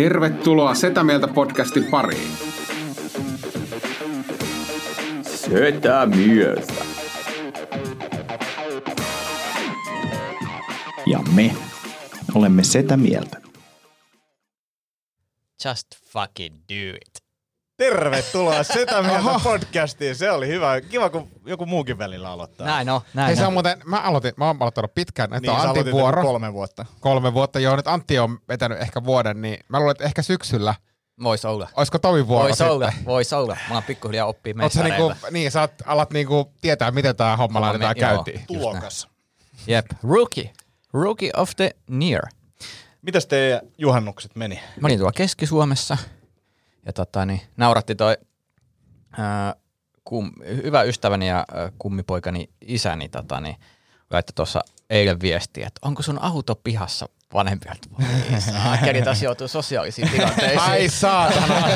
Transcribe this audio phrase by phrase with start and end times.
[0.00, 2.30] Tervetuloa Setä Mieltä podcastin pariin.
[5.22, 6.84] Setä mieltä.
[11.06, 11.56] Ja me
[12.34, 13.40] olemme sitä mieltä.
[15.64, 17.19] Just fucking do it.
[17.80, 20.16] Tervetuloa Setä Mieltä podcastiin.
[20.16, 20.80] Se oli hyvä.
[20.80, 22.66] Kiva, kun joku muukin välillä aloittaa.
[22.66, 25.60] Näin on, näin Hei se on muuten, mä aloitin, mä oon aloittanut pitkään, että niin,
[25.60, 26.22] on aloitit vuoro.
[26.22, 26.86] kolme vuotta.
[27.00, 30.74] Kolme vuotta, joo, nyt Antti on vetänyt ehkä vuoden, niin mä luulen, että ehkä syksyllä,
[31.22, 31.68] Vois olla.
[31.76, 32.72] olisiko Tomi vuoro Vois sitten?
[32.72, 33.56] olla, vois olla.
[33.68, 35.16] Mä oon pikkuhiljaa oppii sä niinku, mestareilla.
[35.30, 38.10] niin, sä alat niinku tietää, miten tää homma laitetaan me- joo.
[38.10, 38.40] käyntiin.
[38.46, 39.08] Tulokas.
[39.66, 40.50] Jep, rookie.
[40.92, 41.70] Rookie of the
[42.02, 42.22] year.
[43.02, 44.60] Mitäs teidän juhannukset meni?
[44.80, 45.96] Mä olin tuolla Keski-Suomessa
[46.90, 48.16] ja tota, niin, nauratti toi
[49.18, 49.54] ää,
[50.04, 53.56] kum, hyvä ystäväni ja ää, kummipoikani isäni tota, niin,
[54.10, 57.88] laittoi tuossa eilen viestiä, että onko sun auto pihassa vanhempilta?
[57.98, 60.60] Voi saakeli, taas joutuu sosiaalisiin tilanteisiin.
[60.60, 61.54] Ai saatana.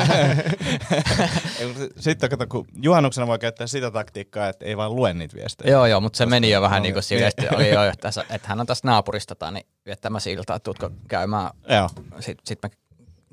[1.99, 5.71] Sitten kato, kun juhannuksena voi käyttää sitä taktiikkaa, että ei vaan lue niitä viestejä.
[5.71, 8.25] Joo, joo, mutta se meni jo vähän niin kuin silleen, että, oli jo, että, tässä-
[8.29, 11.49] että hän on tästä naapurista tota, niin viettämässä iltaa, että tuutko käymään.
[11.69, 11.89] Joo.
[12.19, 12.69] Sitten sit mä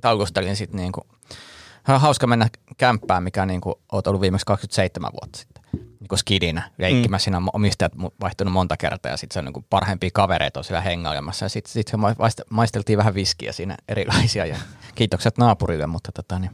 [0.01, 1.05] taulustelin sitten niin kuin,
[1.85, 5.63] hauska mennä kämppään, mikä niin kuin, oot ollut viimeksi 27 vuotta sitten.
[5.73, 7.25] Niin kuin skidinä, leikkimässä.
[7.25, 10.61] Siinä on omistajat mu- vaihtunut monta kertaa ja sitten se on niin kuin parhaimpia kavereita
[10.61, 11.45] on siellä hengailemassa.
[11.45, 14.57] Ja sitten sit maist- maisteltiin vähän viskiä siinä erilaisia ja
[14.95, 16.51] kiitokset naapurille, mutta tota, niin,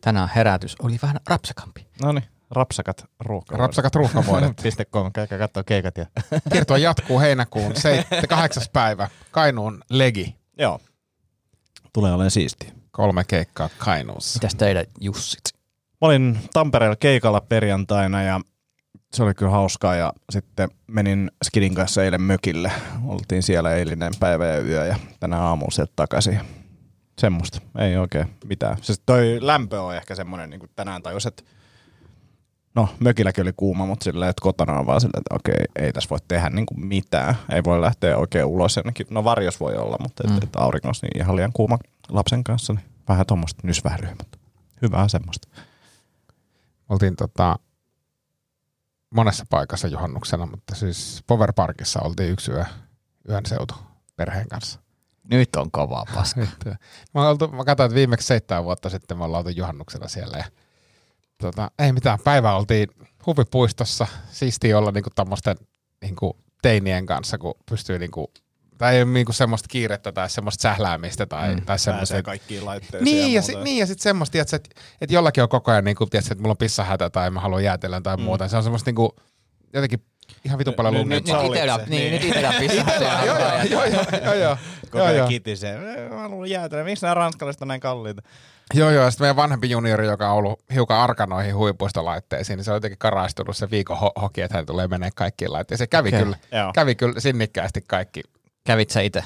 [0.00, 1.86] tänään herätys oli vähän rapsakampi.
[2.02, 3.56] No niin, rapsakat ruuhka.
[3.56, 4.52] Rapsakat ruuhkavuodet.
[4.92, 5.98] .com, käykää katsoa keikat.
[5.98, 6.06] Ja...
[6.52, 8.62] Kiertue jatkuu heinäkuun 7, 8.
[8.72, 9.08] päivä.
[9.30, 10.36] Kainuun Legi.
[10.58, 10.80] Joo.
[11.92, 12.79] Tulee olemaan siistiä.
[13.00, 14.36] Kolme keikkaa Kainuussa.
[14.38, 15.40] Mitäs teidän Jussit?
[16.00, 18.40] Mä olin Tampereella keikalla perjantaina ja
[19.12, 22.72] se oli kyllä hauskaa ja sitten menin Skidin kanssa eilen mökille.
[23.06, 26.40] Oltiin siellä eilinen päivä ja yö ja tänään aamulla sieltä takaisin.
[27.18, 28.76] Semmoista, ei oikein mitään.
[28.82, 31.42] Siis toi lämpö on ehkä semmoinen, niin kuin tänään tajus, että
[32.74, 36.10] no mökilläkin oli kuuma, mutta sillä että kotona on vaan silleen, että okei, ei tässä
[36.10, 37.34] voi tehdä niin kuin mitään.
[37.52, 39.06] Ei voi lähteä oikein ulos jonnekin.
[39.10, 40.36] No varjos voi olla, mutta mm.
[40.36, 43.60] et, et auringossa niin ihan liian kuuma lapsen kanssa, niin vähän tuommoista
[44.18, 44.38] mutta
[44.82, 45.48] hyvää semmoista.
[46.88, 47.58] Oltiin tota,
[49.10, 52.64] monessa paikassa juhannuksena, mutta siis Power Parkissa oltiin yksi yö,
[53.28, 53.74] yön seutu
[54.16, 54.80] perheen kanssa.
[55.30, 56.40] Nyt on kovaa paska.
[57.14, 60.44] Mä, oltu, mä katsoin, että viimeksi seitsemän vuotta sitten me ollaan oltu juhannuksena siellä ja
[61.38, 62.88] tota, ei mitään, päivä oltiin
[63.26, 65.56] huvipuistossa, siistiä olla niinku tommosten
[66.02, 68.32] niinku teinien kanssa, kun pystyy niinku,
[68.80, 72.12] tai ei ole niinku semmoista kiirettä tai semmoista sähläämistä tai, mm, tai semmoista.
[72.12, 73.46] Pääsee kaikkiin laitteisiin Niin ja, muuta.
[73.46, 74.70] sit, niin, ja sitten semmoista, tiiätkö, että
[75.00, 78.00] et jollakin on koko ajan, niinku, tiiätkö, että mulla on pissahätä tai mä haluan jäätellä
[78.00, 78.22] tai mm.
[78.22, 78.48] muuta.
[78.48, 79.16] Se on semmoista niinku,
[79.72, 80.02] jotenkin
[80.44, 81.16] ihan vitun paljon Nyt- lumia.
[81.18, 82.12] Nyt, Nyt itellä, niin, Niin.
[82.12, 83.24] nyt itellä pissaa.
[83.70, 84.56] Joo, joo, joo, joo.
[84.90, 85.78] Koko ajan kitisee.
[86.10, 86.84] Mä haluan jäätellä.
[86.84, 88.22] Miksi nämä ranskalaiset on näin kalliita?
[88.74, 92.64] Joo, joo, ja sitten meidän vanhempi juniori, joka on ollut hiukan arka noihin huipuistolaitteisiin, niin
[92.64, 95.84] se on jotenkin karaistunut se viikon ho- hoki, että hän tulee menee kaikkiin laitteisiin.
[95.84, 96.22] Se kävi, Okei.
[96.22, 96.72] kyllä, Joo.
[96.74, 98.20] kävi kyllä sinnikkäästi kaikki.
[98.70, 99.24] Kävit sä itse?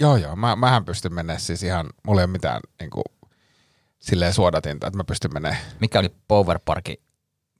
[0.00, 3.04] Joo, joo, mä, mähän pystyn menemään siis ihan, mulla ei ole mitään niin kuin,
[3.98, 5.60] silleen suodatinta, että mä pystyn menemään.
[5.80, 6.96] Mikä oli Power Parkin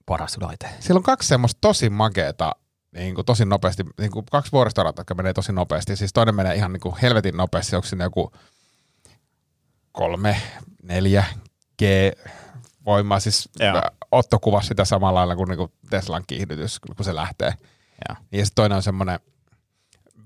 [0.07, 0.71] paras laite?
[0.81, 2.53] Siellä on kaksi semmoista tosi makeeta,
[2.95, 5.97] niin kuin tosi nopeasti, niin kuin kaksi vuoristorataa, jotka menee tosi nopeasti.
[5.97, 8.33] Siis toinen menee ihan niin kuin helvetin nopeasti, onko siinä joku
[9.93, 10.37] kolme,
[10.83, 11.25] neljä
[11.79, 11.83] G
[12.85, 13.21] voimaa.
[13.21, 13.83] Siis Joo.
[14.13, 17.55] Otto kuvasi sitä samalla lailla kuin, niin kuin Teslan kiihdytys, kun se lähtee.
[18.09, 18.17] Joo.
[18.33, 19.21] Ja sitten toinen on semmoinen,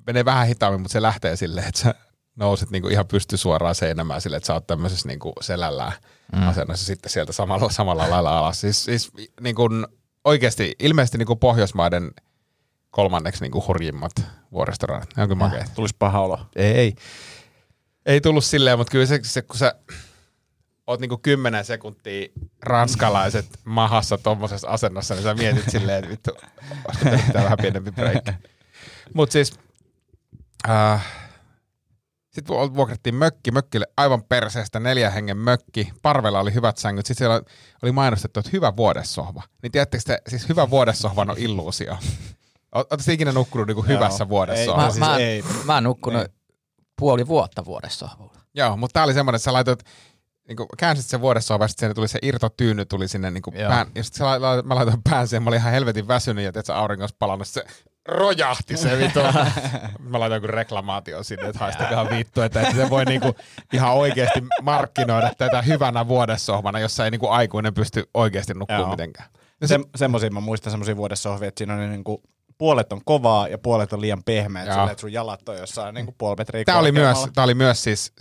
[0.06, 1.94] menee vähän hitaammin, mutta se lähtee silleen, että sä
[2.36, 5.92] nouset niinku ihan pysty suoraan seinämään silleen, että sä oot tämmöisessä niinku selällään
[6.36, 6.48] mm.
[6.48, 8.60] asennossa sitten sieltä samalla, samalla lailla alas.
[8.60, 9.68] Siis, siis niinku
[10.24, 12.10] oikeasti ilmeisesti niinku Pohjoismaiden
[12.90, 14.12] kolmanneksi niinku hurjimmat
[14.52, 15.08] vuoristoradat.
[15.16, 15.74] Ne on kyllä makeet.
[15.74, 16.46] Tulisi paha olo.
[16.56, 16.94] Ei, ei.
[18.06, 19.74] Ei tullut silleen, mutta kyllä se, se kun sä
[20.86, 22.28] oot niinku 10 sekuntia
[22.62, 26.30] ranskalaiset mahassa tommosessa asennossa, niin sä mietit silleen, että vittu,
[27.10, 28.24] olisiko vähän pienempi break.
[29.14, 29.58] Mut siis,
[30.68, 31.06] äh,
[32.34, 37.42] sitten vuokrattiin mökki, mökkille aivan perseestä, neljä hengen mökki, parvella oli hyvät sängyt, sitten siellä
[37.82, 39.42] oli mainostettu, että hyvä vuodessohva.
[39.62, 41.96] Niin tiedättekö te, siis hyvä vuodessohvan on illuusio.
[42.74, 44.28] Oletteko ikinä nukkunut niinku hyvässä Joo.
[44.28, 45.00] vuodessohvassa?
[45.00, 45.44] Mä, siis mä, ei.
[45.64, 46.26] mä oon nukkunut
[46.98, 48.08] puoli vuotta vuodessa.
[48.54, 49.84] Joo, mutta tää oli semmoinen, että sä laitoit,
[50.48, 53.70] niin kuin käänsit sen vuodessa ovesta, sinne tuli se irtotyyny tuli sinne niin kuin Joo.
[53.70, 54.26] pään, ja sitten
[54.64, 57.64] mä laitoin pään siihen, mä olin ihan helvetin väsynyt, ja tiedätkö, auringossa palannut, se
[58.08, 59.20] rojahti se vitu.
[60.10, 63.34] mä laitoin joku reklamaatio sinne, että haistakaa vittu, että, että se voi niinku
[63.72, 69.28] ihan oikeasti markkinoida tätä hyvänä vuodessohvana, jossa ei niinku aikuinen pysty oikeasti nukkumaan mitenkään.
[69.60, 72.22] No se, se, semmoisia mä muistan semmoisia vuodessohvia, että siinä on niinku
[72.58, 76.14] puolet on kovaa ja puolet on liian pehmeä, sillä että sun jalat on jossain niinku
[76.18, 78.12] puoli metriä Tämä oli, myös, tää oli myös siis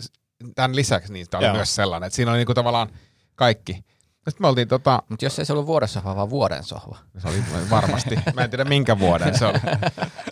[0.54, 1.54] tämän lisäksi niistä oli Joo.
[1.54, 2.88] myös sellainen, että siinä oli niinku tavallaan
[3.34, 3.84] kaikki.
[4.28, 6.98] Sitten me oltiin tota, Mutta jos ei se ollut vuoden sohva, vaan vuoden sohva.
[7.18, 7.36] se oli
[7.70, 9.58] varmasti, mä en tiedä minkä vuoden se oli,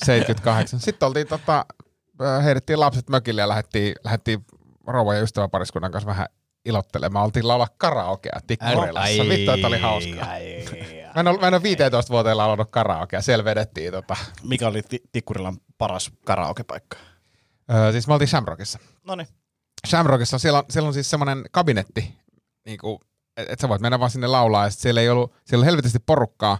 [0.04, 0.80] 78.
[0.80, 1.66] Sitten oltiin tota,
[2.44, 4.44] heitettiin lapset mökille ja lähdettiin, lähdettiin
[4.86, 6.26] rouva ja ystäväpariskunnan kanssa vähän
[6.64, 7.24] ilottelemaan.
[7.24, 9.22] Oltiin laulaa karaokea Tikkurilassa.
[9.28, 10.26] Vittu, että oli hauskaa.
[11.14, 13.20] Mä en ole, mä en ole 15 vuoteen laulanut karaokea.
[13.22, 16.96] Siellä vedettiin tota, Mikä oli ti- Tikkurilan paras karaokepaikka?
[17.72, 18.78] öö, siis me oltiin Shamrockissa.
[19.06, 19.28] No niin.
[19.86, 22.14] Shamrockissa siellä on, siellä on siis semmoinen kabinetti,
[22.66, 22.98] niin kuin,
[23.36, 25.66] että et sä voit mennä vaan sinne laulaa, ja sit siellä ei ollut, siellä oli
[25.66, 26.58] helvetisti porukkaa,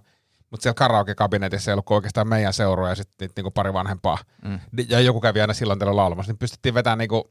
[0.50, 4.18] mutta siellä karaoke-kabinetissa ei ollut oikeastaan meidän seuroja ja sitten niinku pari vanhempaa.
[4.44, 4.60] Mm.
[4.88, 7.28] Ja joku kävi aina silloin tällä laulamassa, niin pystyttiin vetämään niinku,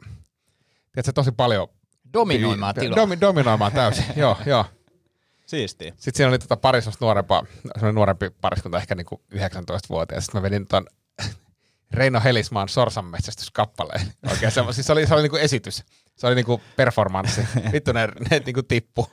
[0.92, 1.68] tiedätkö, tosi paljon
[2.14, 2.96] Dominoimaan tilaa.
[2.96, 4.66] Domi, dominoimaan täysin, joo, joo.
[5.46, 5.92] Siistiä.
[5.96, 10.26] Sitten siinä oli tota pari nuorempaa, semmoinen nuorempi pariskunta, ehkä niinku 19-vuotias.
[10.26, 10.88] Sitten mä vedin ton
[11.94, 14.14] Reino Helismaan sorsanmetsästyskappaleen.
[14.30, 15.84] Oikein semmo, siis se oli, se oli niinku esitys.
[16.22, 17.48] Se oli niinku performanssi.
[17.74, 19.08] Vittu ne, ne niinku tippu,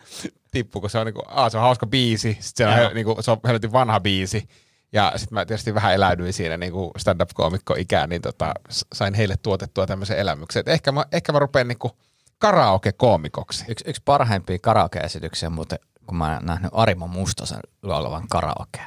[0.50, 2.38] tippu, kun se on niinku, aa, se on hauska biisi.
[2.40, 4.48] Sitten se on, he, niinku, se on helvetin vanha biisi.
[4.92, 8.54] Ja sitten mä tietysti vähän eläydyin siinä niinku stand-up-koomikko ikään, niin tota,
[8.92, 10.60] sain heille tuotettua tämmöisen elämyksen.
[10.60, 11.90] Et ehkä mä, ehkä mä rupean niinku
[12.38, 13.64] karaoke-koomikoksi.
[13.68, 18.80] Yksi, yksi parhaimpia karaoke-esityksiä muuten, kun mä oon nähnyt Arimo Mustosen laulavan karaoke.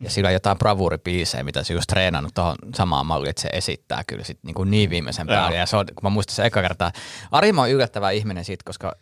[0.00, 4.04] Ja sillä on jotain bravuuribiisejä, mitä se just treenannut tuohon samaan malliin, että se esittää
[4.06, 5.56] kyllä sit niin, kuin niin viimeisen päälle.
[5.56, 6.92] Ja se on, kun mä muistan se eka kertaa,
[7.30, 8.96] Arimo on yllättävä ihminen siitä, koska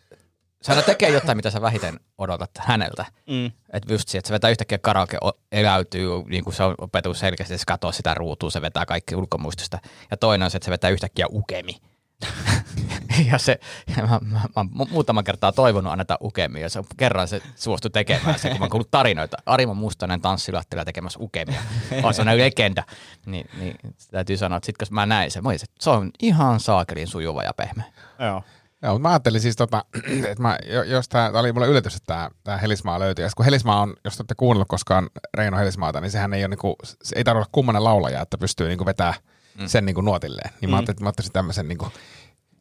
[0.61, 3.05] se aina tekee jotain, mitä sä vähiten odotat häneltä.
[3.29, 3.51] Mm.
[3.73, 5.17] Että just se, että se vetää yhtäkkiä karaoke
[5.51, 9.79] eläytyy, niin kuin se on opetus selkeästi, se katsoo sitä ruutua, se vetää kaikki ulkomuistista.
[10.11, 11.77] Ja toinen on se, että se vetää yhtäkkiä ukemi.
[13.31, 13.59] ja se,
[13.97, 17.91] ja mä, mä, mä, mu- muutaman kertaa toivonut anneta ukemia, ja se kerran se suostui
[17.91, 19.37] tekemään se, kun mä oon kuullut tarinoita.
[19.45, 21.61] Arimo Mustonen tanssilattila tekemässä ukemia.
[22.03, 22.83] On se on legenda.
[23.25, 23.75] Niin, niin
[24.11, 27.07] täytyy sanoa, että sit kun mä näin sen, mä olisin, että se on ihan saakelin
[27.07, 27.85] sujuva ja pehmeä.
[28.19, 28.43] Joo.
[28.81, 29.85] Joo, mutta mä ajattelin siis, tota,
[30.31, 33.25] että mä, jo- jos tää, tää oli mulle yllätys, että tää, tää Helismaa löytyi.
[33.25, 36.47] Ja kun Helismaa on, jos te olette kuunnellut koskaan Reino Helismaata, niin sehän ei ole
[36.47, 39.13] niinku, se ei tarvitse olla kummanen laulaja, että pystyy niinku vetää
[39.59, 39.67] mm.
[39.67, 40.49] sen niinku nuotilleen.
[40.61, 41.87] Niin mä ajattelin, että mä ottaisin tämmöisen niinku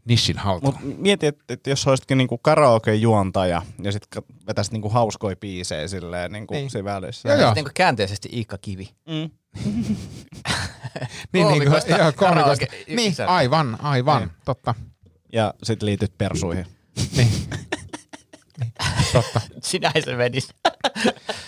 [0.05, 0.75] nishin haltuun.
[0.83, 6.33] Mut mieti, että et jos olisikin niinku karaoke-juontaja ja sitten vetäisit niinku hauskoja biisejä silleen
[6.33, 6.61] niinku Niin.
[6.63, 6.71] niin.
[6.71, 7.29] siinä välissä.
[7.29, 7.55] Joo, joo.
[7.55, 8.89] Niin kuin käänteisesti Iikka Kivi.
[9.09, 9.31] Mm.
[11.33, 12.67] niin, koomikosta joo, koomikosta.
[12.67, 14.31] karaoke- Niin, aivan, aivan, Niin.
[14.45, 14.75] totta.
[15.33, 16.67] Ja sitten liityt persuihin.
[17.17, 17.29] Niin.
[18.61, 18.73] niin,
[19.13, 19.41] totta.
[19.63, 20.49] Sinä ei se menisi.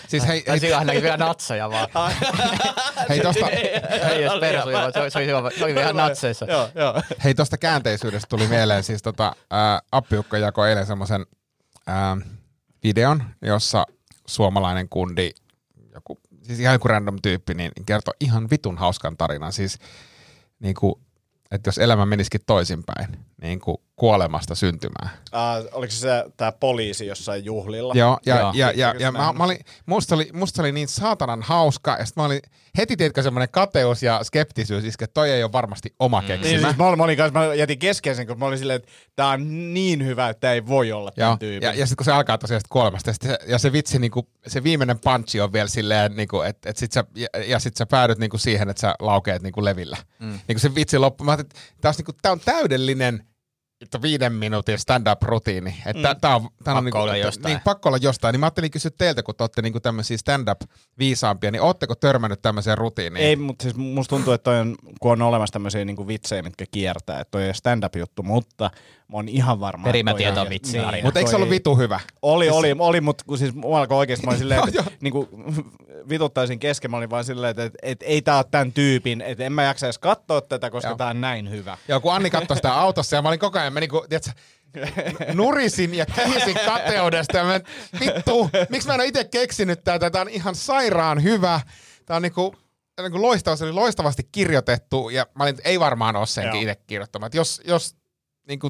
[0.07, 1.87] Siis hei, Tai hei, sillä ainakin vielä natsoja vaan.
[3.09, 6.45] hei, tosta, ei edes persuja, vaan se oli, se oli, se oli ihan natseissa.
[6.45, 7.01] joo, joo.
[7.23, 11.25] hei, tosta käänteisyydestä tuli mieleen, siis tota, ää, Appiukka jakoi eilen semmoisen
[12.83, 13.85] videon, jossa
[14.27, 15.31] suomalainen kundi,
[15.93, 19.53] joku, siis ihan joku random tyyppi, niin kertoi ihan vitun hauskan tarinan.
[19.53, 19.79] Siis
[20.59, 20.95] niin kuin,
[21.51, 23.07] että jos elämä menisikin toisinpäin,
[23.41, 25.09] niin kuin kuolemasta syntymään.
[25.33, 27.93] Uh, oliko se tämä poliisi jossain juhlilla?
[27.95, 28.51] Joo, ja, Joo.
[28.55, 32.15] ja, ja, ja, mä, mä olin, musta, oli, musta oli niin saatanan hauska, ja sit
[32.15, 32.41] mä olin
[32.77, 36.51] heti, tiedätkö, semmoinen kateus ja skeptisyys, että toi ei ole varmasti oma keksimä.
[36.51, 38.75] Niin, siis mä, olin- mä, olin kanssa, mä jätin kesken sen, kun mä olin silleen,
[38.75, 41.67] että tää on niin hyvä, että tää ei voi olla Joo, tämän tyypin.
[41.67, 44.27] ja, ja sitten kun se alkaa tosiaan kuolemasta, ja, sit se, ja se vitsi, niinku,
[44.47, 47.85] se viimeinen punchi on vielä silleen, niinku, että et sit sä, ja, ja sit sä
[47.85, 49.97] päädyt niinku siihen, että sä laukeet niinku levillä.
[50.19, 50.39] Mm.
[50.47, 51.23] Niinku se vitsi loppu.
[51.23, 53.25] Mä ajattelin, että tää, olisi niinku, tää on täydellinen
[54.01, 55.75] viiden minuutin stand-up-rutiini.
[55.85, 56.19] Että mm.
[56.21, 57.53] tää on, tää on Pakko olla jostain.
[57.53, 58.33] Niin, pakko olla jostain.
[58.33, 62.77] Niin mä ajattelin kysyä teiltä, kun te olette niinku tämmöisiä stand-up-viisaampia, niin ootteko törmännyt tämmöiseen
[62.77, 63.25] rutiiniin?
[63.25, 66.65] Ei, mutta siis musta tuntuu, että toi on, kun on olemassa tämmöisiä niinku vitsejä, mitkä
[66.71, 68.71] kiertää, että toi ei stand-up-juttu, mutta
[69.11, 69.81] mä oon ihan varma.
[69.81, 71.03] että Perimätieto vitsi Niin.
[71.03, 71.99] Mutta eikö se ollut vitu hyvä?
[72.21, 74.85] Oli, oli, oli, mutta kun siis mua alkoi oikeesti, mä olin silleen, että joo.
[75.01, 75.29] niinku,
[76.09, 79.43] vituttaisin kesken, mä olin vaan silleen, että, että, että ei tää ole tämän tyypin, että
[79.43, 80.97] en mä jaksa edes katsoa tätä, koska Joo.
[80.97, 81.77] tää on näin hyvä.
[81.87, 84.31] Joo, kun Anni katsoi sitä autossa ja mä olin koko ajan, mä niinku, tiedätkö,
[85.33, 87.59] nurisin ja kihisin kateudesta ja mä,
[87.99, 91.61] vittu, miksi mä en ole itse keksinyt tätä, tää on ihan sairaan hyvä,
[92.05, 92.55] tää on niinku,
[93.01, 96.75] niinku loistava, se oli loistavasti kirjoitettu ja mä olin, että ei varmaan ole senkin itse
[96.87, 97.25] kirjoittama.
[97.25, 97.95] Et jos, jos,
[98.47, 98.69] niinku,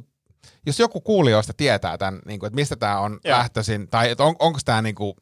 [0.66, 3.38] jos joku kuulijoista tietää tämän, niinku, että mistä tämä on Joo.
[3.38, 5.16] lähtöisin, tai että on, onko tämä niinku,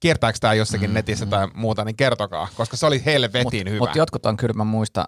[0.00, 3.78] kiertääkö tämä jossakin mm, netissä tai muuta, niin kertokaa, koska se oli helvetin hyvä.
[3.78, 5.04] Mutta jotkut on kyllä, mä muistan,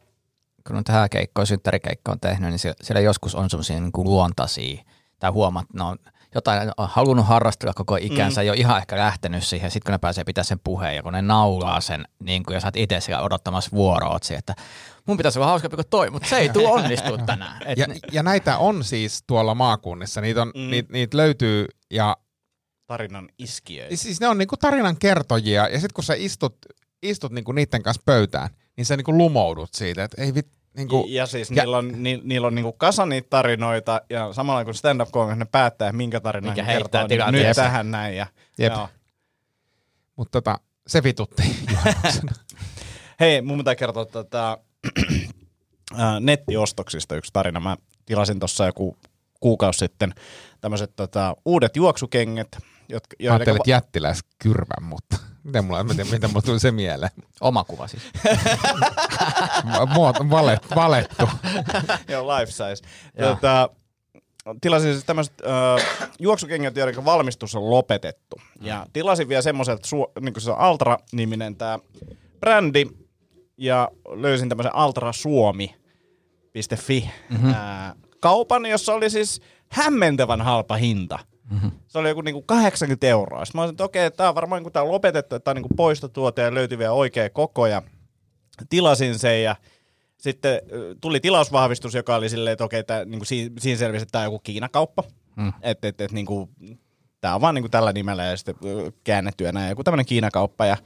[0.67, 4.85] kun on tähän keikkoon, synttärikeikkoa on tehnyt, niin siellä, siellä joskus on semmoisia niin luontaisia,
[5.19, 5.99] tai huomaat, ne on
[6.35, 8.43] jotain on halunnut harrastella koko ikänsä, mm.
[8.43, 11.13] ei ole ihan ehkä lähtenyt siihen, sitten kun ne pääsee pitää sen puheen ja kun
[11.13, 14.55] ne naulaa sen, niin kuin, ja sä oot itse siellä odottamassa vuoroa, oot siihen, että
[15.07, 17.63] mun pitäisi olla hauskempi kuin toi, mutta se ei tule onnistua tänään.
[17.67, 20.71] Et Ja, ne, ja näitä on siis tuolla maakunnissa, niitä, on, mm.
[20.71, 22.17] niitä, niitä löytyy ja
[22.87, 23.97] Tarinan iskiöitä.
[23.97, 26.57] siis ne on niinku tarinan kertojia ja sitten kun sä istut,
[27.03, 31.13] istut niinku niiden kanssa pöytään, niin sä niinku lumoudut siitä, että ei vit, niin kuin,
[31.15, 34.75] Ja siis Ja- niillä on, ni, niillä on niinku kasa niitä tarinoita, ja samalla kun
[34.75, 37.55] stand up ne päättää, minkä tarinan Mikä he kertoo, niin nyt tilanteeseen.
[37.55, 38.17] tähän näin.
[38.17, 38.27] Ja,
[38.59, 38.73] Jep.
[38.73, 38.89] joo.
[40.17, 41.43] mutta tota, se vitutti.
[43.21, 44.59] Hei, mun pitää kertoa tota,
[45.97, 47.61] ää, nettiostoksista yksi tarina.
[47.61, 47.77] Mä
[48.07, 48.97] tilasin tuossa joku
[49.41, 50.15] kuukausi sitten
[50.61, 52.49] tämmöiset tota, uudet juoksukengät,
[52.89, 57.13] jotka, Mä ajattelin, että jättiläiskyrvän, mutta miten mulla, mä tiedän, miten mulla tuli se mieleen.
[57.41, 58.03] Oma kuva siis.
[59.95, 61.29] Muot, valet, valettu.
[62.09, 62.89] Joo, life size.
[63.21, 63.71] Tota,
[64.61, 68.37] tilasin siis tämmöiset äh, juoksukengät, joiden valmistus on lopetettu.
[68.61, 71.79] Ja tilasin vielä semmoiselta, su- niin se on Altra-niminen tämä
[72.41, 72.87] brändi,
[73.59, 77.55] ja löysin tämmöisen altrasuomi.fi mm-hmm.
[77.55, 81.19] ää, kaupan, jossa oli siis hämmentävän halpa hinta.
[81.51, 81.71] Mm-hmm.
[81.87, 83.45] Se oli joku niinku 80 euroa.
[83.45, 85.57] Sitten mä olisin, että okei, tämä on varmaan kun tämä on lopetettu, että tämä on
[85.57, 87.67] niinku poistotuote ja löytyi vielä oikea koko.
[87.67, 87.83] Ja
[88.69, 89.57] tilasin sen ja
[90.19, 90.61] sitten
[91.01, 94.27] tuli tilausvahvistus, joka oli silleen, että okei, tää, niinku, siinä, siinä selvisi, että tämä on
[94.27, 95.03] joku Kiinakauppa.
[95.37, 95.53] Mm.
[95.63, 96.49] Että et, et, niinku,
[97.21, 98.55] tämä on vaan niinku tällä nimellä ja sitten
[99.05, 100.67] käännettyä näin, joku tämmöinen Kiinakauppa.
[100.67, 100.77] Ja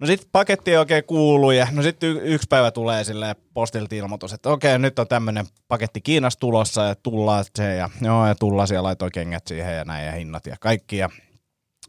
[0.00, 3.94] No sitten paketti ei oikein kuulu ja no sitten y- yksi päivä tulee sille postilta
[3.94, 8.34] ilmoitus, että okei, nyt on tämmöinen paketti Kiinasta tulossa ja tullaan se ja joo ja
[8.34, 10.96] tullaan siellä laitoi kengät siihen ja näin ja hinnat ja kaikki.
[10.96, 11.08] Ja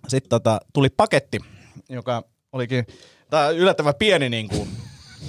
[0.07, 1.39] sitten tota, tuli paketti,
[1.89, 2.85] joka olikin
[3.29, 4.69] tää on yllättävän pieni niin kuin,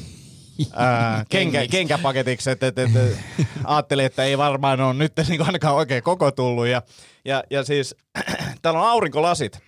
[0.72, 3.18] ää, kenkä, kenkäpaketiksi, että et, et, et,
[3.64, 6.66] ajattelin, että ei varmaan ole nyt niin kuin ainakaan oikein koko tullut.
[6.66, 6.82] Ja,
[7.24, 7.96] ja, ja siis
[8.62, 9.58] täällä on aurinkolasit,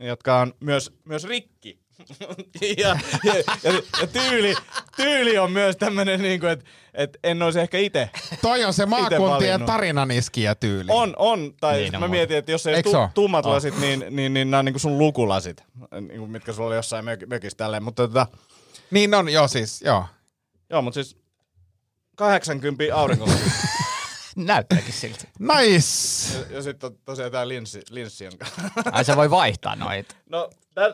[0.00, 1.81] jotka on myös, myös rikki.
[2.78, 4.54] ja, ja, ja, ja tyyli,
[4.96, 8.10] tyyli on myös tämmöinen, niin kuin, että, että en olisi ehkä itse.
[8.42, 10.90] Toi on se maakuntien tarinaniskiä tyyli.
[10.90, 11.54] On, on.
[11.60, 12.10] Tai Niin niin on mä muuten.
[12.10, 13.08] mietin, että jos ei Eiks tu, oo?
[13.14, 15.64] tummat lasit, niin, niin, niin nämä on niin kuin sun lukulasit,
[16.00, 17.82] niin kuin mitkä sulla oli jossain mök, mökissä tälleen.
[17.82, 18.26] Mutta tota,
[18.90, 20.04] Niin on, joo siis, joo.
[20.70, 21.16] joo, mutta siis
[22.16, 23.52] 80 aurinkolasit.
[24.36, 25.24] Näyttääkin siltä.
[25.38, 26.38] Nice!
[26.38, 28.46] ja, ja sitten on tosiaan tää linssi, linssi jonka...
[28.92, 30.14] Ai se voi vaihtaa noita.
[30.30, 30.50] No,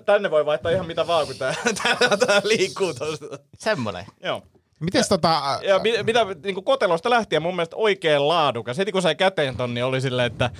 [0.06, 3.26] tänne voi vaihtaa ihan mitä vaan, kun tää, tää, tää liikkuu tosta.
[3.58, 4.06] Semmoinen.
[4.24, 4.42] Joo.
[4.80, 5.58] Mites tota...
[5.62, 8.78] Ja mi- mitä niin kotelosta lähtien mun mielestä oikein laadukas.
[8.78, 10.50] Heti kun sai käteen ton, niin oli silleen, että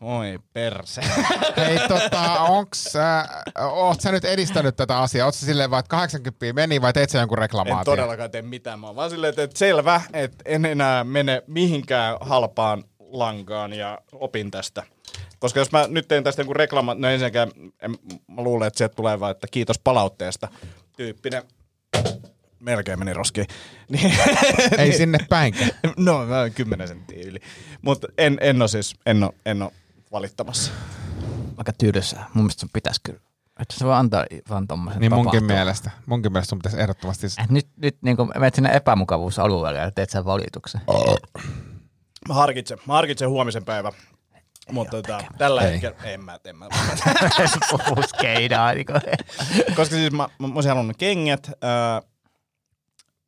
[0.00, 1.00] oi perse.
[1.56, 3.28] Hei, tota, onks, äh,
[3.72, 5.24] oot sä nyt edistänyt tätä asiaa?
[5.26, 7.84] Oot sä silleen vaan, että 80 meni vai teit sä jonkun En reklamaation?
[7.84, 8.80] todellakaan tee mitään.
[8.80, 14.50] Mä oon vaan silleen, että selvä, että en enää mene mihinkään halpaan lankaan ja opin
[14.50, 14.82] tästä.
[15.38, 17.50] Koska jos mä nyt teen tästä jonkun reklama, no ensinnäkään
[17.82, 17.90] en,
[18.28, 20.48] mä luulen, että sieltä tulee vaan, että kiitos palautteesta
[20.96, 21.42] tyyppinen.
[22.60, 23.46] Melkein meni roskiin.
[23.88, 24.14] Niin,
[24.78, 25.70] Ei sinne päinkään.
[25.96, 27.38] no, mä oon 10 senttiä yli.
[27.82, 29.72] Mutta en, en ole siis, en ole, en ole
[30.12, 30.72] valittamassa.
[31.56, 32.30] Aika tylsää.
[32.34, 33.20] Mun mielestä sun pitäisi kyllä.
[33.60, 35.56] Että se voi antaa vaan tommosen Niin munkin tapahtua.
[35.56, 35.90] mielestä.
[36.06, 37.26] Munkin mielestä sun pitäisi ehdottomasti...
[37.26, 40.80] Eh, Nyt, nyt niin menet sinne epämukavuusalueelle ja teet sen valituksen.
[42.28, 43.92] Mä harkitsen, mä harkitsen huomisen päivän.
[44.72, 45.72] Mutta tota, tällä Ei.
[45.72, 46.68] hetkellä en mä, en mä.
[48.74, 49.00] Niin kuin.
[49.76, 52.02] Koska siis mä, mä, mä olisin halunnut kengät, ää,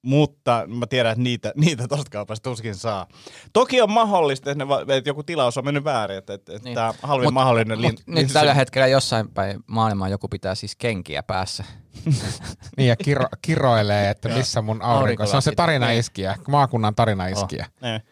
[0.02, 3.06] mutta mä tiedän, että niitä, niitä tosta kaupasta tuskin saa.
[3.52, 6.74] Toki on mahdollista, että, ne, että joku tilaus on mennyt väärin, että, että, Niin.
[6.74, 10.76] tämä halvin Mut- mahdollinen Mut lin, nyt tällä hetkellä jossain päin maailmaa joku pitää siis
[10.76, 11.64] kenkiä päässä.
[12.76, 15.26] Niin ja kiro, kiroilee, että missä mun aurinko.
[15.26, 15.56] Se on se Aurinkolasit.
[15.56, 17.66] tarinaiskiä, maakunnan tarinaiskiä.
[17.80, 18.02] Ne,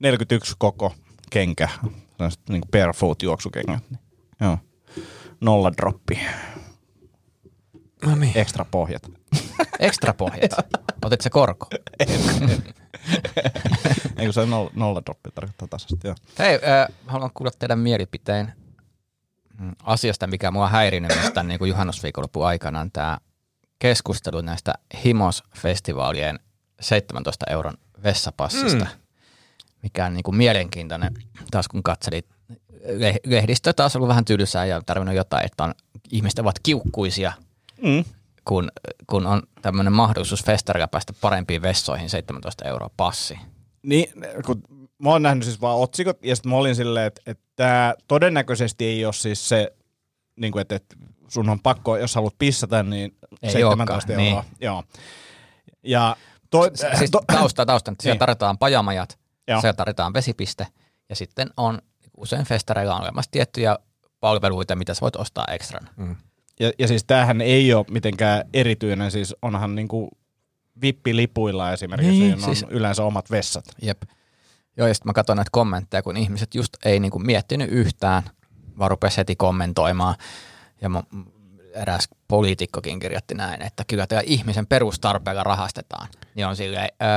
[0.00, 0.94] 41 koko
[1.30, 1.68] kenkä,
[2.20, 3.90] sellaiset niin barefoot juoksukengät.
[3.90, 4.00] Niin.
[4.40, 4.58] Joo.
[5.40, 6.20] Nolla droppi,
[8.06, 8.32] No niin.
[8.38, 9.02] ekstra pohjat.
[9.78, 10.50] Ekstra pohjat.
[11.04, 11.66] Otit se korko.
[14.16, 16.14] Ei kun se nolla, nolla droppi tarkoittaa tasaisesti, joo.
[16.38, 18.52] Hei, äh, haluan kuulla teidän mielipiteen
[19.58, 23.18] mm, asiasta, mikä mua häirinyt myös tämän niin juhannusviikonlopun aikana, on tämä
[23.78, 24.74] keskustelu näistä
[25.04, 26.38] Himos-festivaalien
[26.80, 28.99] 17 euron vessapassista, mm.
[29.82, 31.14] Mikä on niin kuin mielenkiintoinen,
[31.50, 32.26] taas kun katselit
[32.84, 35.74] leh- lehdistö taas ollut vähän tylsää ja tarvinnut jotain, että on,
[36.10, 37.32] ihmiset ovat kiukkuisia,
[37.82, 38.04] Mm.
[38.44, 38.70] kun,
[39.06, 43.38] kun on tämmöinen mahdollisuus festarilla päästä parempiin vessoihin 17 euroa passi.
[43.82, 44.06] Niin,
[44.46, 44.62] kun
[44.98, 49.04] mä oon nähnyt siis vaan otsikot, ja sitten mä olin silleen, että, että todennäköisesti ei
[49.04, 49.72] ole siis se,
[50.36, 50.96] niin kuin, että, että
[51.28, 54.42] sun on pakko, jos haluat pissata, niin Ei 17 olekaan, euroa.
[54.42, 54.56] niin.
[54.60, 54.84] Joo.
[55.82, 56.16] Ja
[56.50, 56.62] to,
[56.98, 57.94] Siis to, tausta, tausta.
[58.02, 58.18] Siellä Niin.
[58.18, 59.18] tarjotaan pajamajat,
[59.48, 59.60] Joo.
[59.60, 60.66] siellä tarjotaan vesipiste
[61.08, 61.78] ja sitten on
[62.16, 63.78] usein festareilla on olemassa tiettyjä
[64.20, 65.88] palveluita, mitä sä voit ostaa ekstrana.
[65.96, 66.16] Mm.
[66.60, 70.08] ja, ja siis tämähän ei ole mitenkään erityinen, siis onhan niinku
[70.82, 73.64] vippilipuilla esimerkiksi, Niin, niin, on siis- yleensä omat vessat.
[73.82, 74.02] Jep.
[74.76, 78.22] Joo, ja sitten mä katson näitä kommentteja, kun ihmiset just ei niinku miettinyt yhtään,
[78.78, 80.14] vaan rupesi heti kommentoimaan.
[80.80, 81.04] Ja mun
[81.74, 86.08] eräs poliitikkokin kirjoitti näin, että kyllä tämä ihmisen perustarpeella rahastetaan.
[86.34, 87.08] Niin on silleen, öö,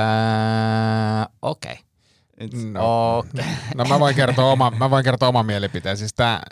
[1.42, 1.72] okei.
[1.72, 1.84] Okay.
[2.72, 3.44] No, Okay.
[3.74, 5.96] no mä voin kertoa oma, mä voin kertoa oman mielipiteen.
[5.96, 6.42] Siis tää,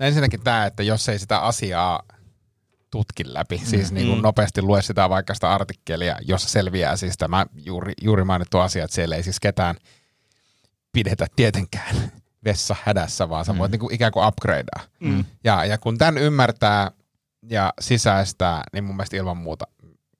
[0.00, 2.02] ensinnäkin tämä, että jos ei sitä asiaa
[2.90, 7.46] tutki läpi, siis niin kuin nopeasti lue sitä vaikka sitä artikkelia, jossa selviää siis tämä
[7.64, 9.76] juuri, juuri mainittu asia, että siellä ei siis ketään
[10.92, 11.96] pidetä tietenkään
[12.44, 14.80] vessa hädässä, vaan sä voit niin kuin ikään kuin upgradea.
[15.00, 15.24] Mm.
[15.44, 16.90] Ja, ja kun tämän ymmärtää
[17.50, 19.64] ja sisäistää, niin mun mielestä ilman muuta,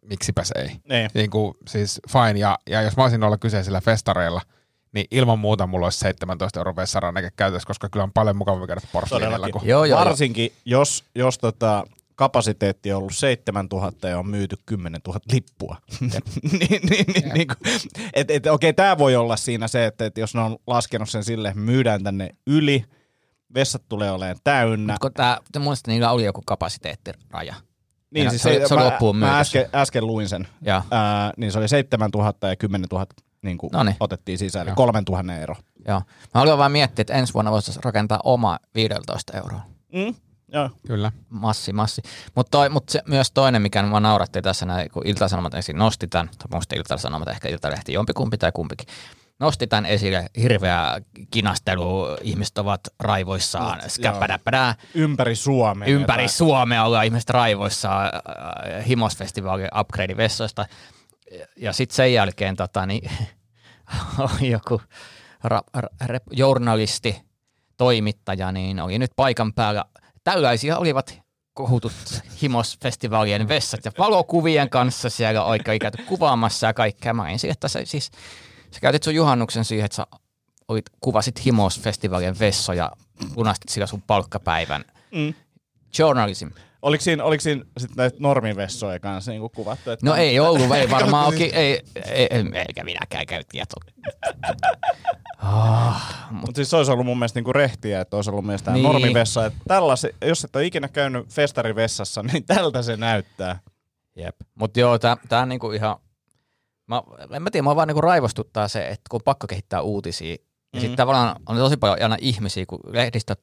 [0.03, 0.77] miksipäs ei.
[0.89, 1.09] Ei.
[1.15, 4.41] Niin kuin, siis fine, ja, ja jos mä olisin olla kyseisillä festareilla,
[4.95, 8.81] niin ilman muuta mulla olisi 17 euro vessaranneke käytössä, koska kyllä on paljon mukavampi käydä
[8.93, 9.61] porsseliinilla Todellakin.
[9.61, 10.05] kuin Joo, joo, joo.
[10.05, 11.85] Varsinkin, jos, jos tota,
[12.15, 15.77] kapasiteetti on ollut 7000 ja on myyty 10 000 lippua.
[16.01, 16.21] niin,
[16.91, 17.59] niin, niin, niin kuin,
[18.13, 21.25] et, et, okei, tämä voi olla siinä se, että, että jos ne on laskenut sen
[21.25, 22.85] sille, että myydään tänne yli,
[23.55, 24.97] vessat tulee olemaan täynnä.
[25.01, 27.55] Kun tää, te muistat, niillä oli joku kapasiteettiraja.
[28.11, 29.41] Niin, Ja siis se se oli mä, loppuun mä myyty.
[29.41, 30.49] äsken, äsken luin sen.
[30.61, 30.83] Ja.
[30.91, 33.07] Ää, niin se oli 7000 ja 10 000
[33.45, 33.97] niin kuin Noniin.
[34.01, 34.77] otettiin sisään, eli Joo.
[34.77, 35.55] 3000 ero.
[35.89, 35.99] Joo.
[36.35, 39.61] Mä haluan vaan miettiä, että ensi vuonna voisi rakentaa oma 15 euroa.
[39.93, 40.15] Mm?
[40.53, 40.71] Joo.
[40.87, 41.13] Kyllä.
[41.29, 42.03] Massi, massi.
[42.35, 46.29] Mutta mut se, myös toinen, mikä mua nauratti tässä, näin, kun Ilta-Sanomat ensin nosti tämän,
[46.29, 48.87] tai muista Ilta-Sanomat, ehkä Iltalehti, jompikumpi tai kumpikin,
[49.41, 55.89] nosti tämän esille, hirveä kinastelu, ihmiset ovat raivoissaan, skäppädäppädää, Ympäri Suomea.
[55.89, 60.67] ympäri Tai- Suomea ollaan ihmiset raivoissaan äh, Himosfestivaalin upgrade-vessoista.
[61.57, 63.11] Ja sitten sen jälkeen tota, niin,
[64.19, 64.81] oli joku
[65.45, 67.23] ra, ra, rep, journalisti,
[67.77, 69.85] toimittaja, niin oli nyt paikan päällä.
[70.25, 71.21] Tällaisia olivat
[71.55, 71.93] kohutut
[72.43, 77.15] Himosfestivaalien vessat ja valokuvien kanssa siellä oikein käyty kuvaamassa ja kaikkea.
[77.15, 78.11] Mä olin siihen, että se, siis,
[78.71, 80.07] sä käytit sun juhannuksen siihen, että sä
[80.69, 82.91] olit, kuvasit Himosfestivaalien vessoja,
[83.37, 84.85] lunastit sillä sun palkkapäivän.
[85.11, 85.35] Mm.
[85.99, 86.49] Journalism.
[86.85, 89.91] Oliko siinä, oliko siinä sitten näitä normivessoja kanssa niin kuvattu?
[89.91, 91.81] Että No ei ollut, ei varmaan okay, ei,
[92.13, 93.81] ei, ei, eikä minäkään käy tietoa.
[96.31, 98.83] Mutta siis se olisi ollut mun mielestä niinku rehtiä, että olisi ollut tämä Niin.
[98.85, 99.47] normivessa.
[99.47, 103.61] Että tällasi, jos et ole ikinä käynyt festarivessassa, niin tältä se näyttää.
[104.17, 104.37] Jep.
[104.55, 105.97] Mutta joo, tää, tää on niinku ihan,
[106.87, 110.31] mä, en mä tiedä, mä vaan niinku raivostuttaa se, että kun on pakko kehittää uutisia,
[110.33, 110.37] ja
[110.75, 110.81] Mhm.
[110.81, 113.41] sitten tavallaan on tosi paljon aina ihmisiä, kun lehdistöt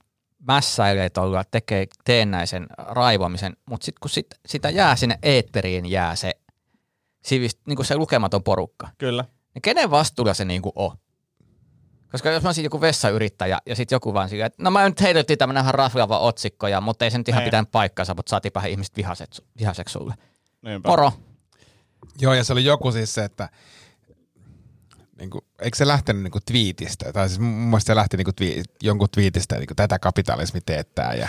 [0.48, 6.34] mässäilee tuolla, tekee teennäisen raivoamisen, mutta sitten kun sit, sitä jää sinne eetteriin, jää se,
[7.24, 8.90] sivist, niinku se lukematon porukka.
[8.98, 9.26] Kyllä.
[9.54, 10.98] Niin kenen vastuulla se niinku on?
[12.12, 15.02] Koska jos mä olisin joku vessayrittäjä ja sitten joku vaan sillä, että no mä nyt
[15.02, 17.48] heitettiin tämmönen ihan raflava otsikko, ja, mutta ei se nyt ihan Ei.
[17.48, 20.14] pitänyt paikkansa, mutta saatiinpä ihmiset vihaset, vihaseksi sulle.
[20.62, 20.90] Niinpä.
[20.90, 21.12] Moro.
[22.20, 23.50] Joo, ja se oli joku siis se, että
[25.22, 28.26] niin kuin, eikö se lähtenyt niin kuin twiitistä, tai siis mun mielestä se lähti niin
[28.26, 31.28] kuin twi- jonkun twiitistä, niin kuin, tätä kapitalismi teettää, ja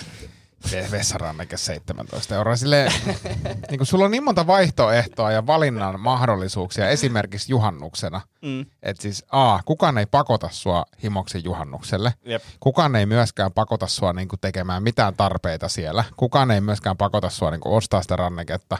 [0.70, 2.57] ve- vessaranneke 17 euroa.
[2.57, 2.92] Silleen,
[3.70, 8.66] niin kuin, sulla on niin monta vaihtoehtoa ja valinnan mahdollisuuksia esimerkiksi juhannuksena, Mm.
[8.83, 12.42] että siis A, kukaan ei pakota sua himoksen juhannukselle, Jep.
[12.61, 17.31] kukaan ei myöskään pakota sua niin kuin, tekemään mitään tarpeita siellä, kukaan ei myöskään pakota
[17.31, 18.78] sua niin kuin, ostaa sitä ranneketta,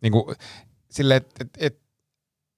[0.00, 0.36] niin kuin,
[0.90, 1.85] silleen, että et, et,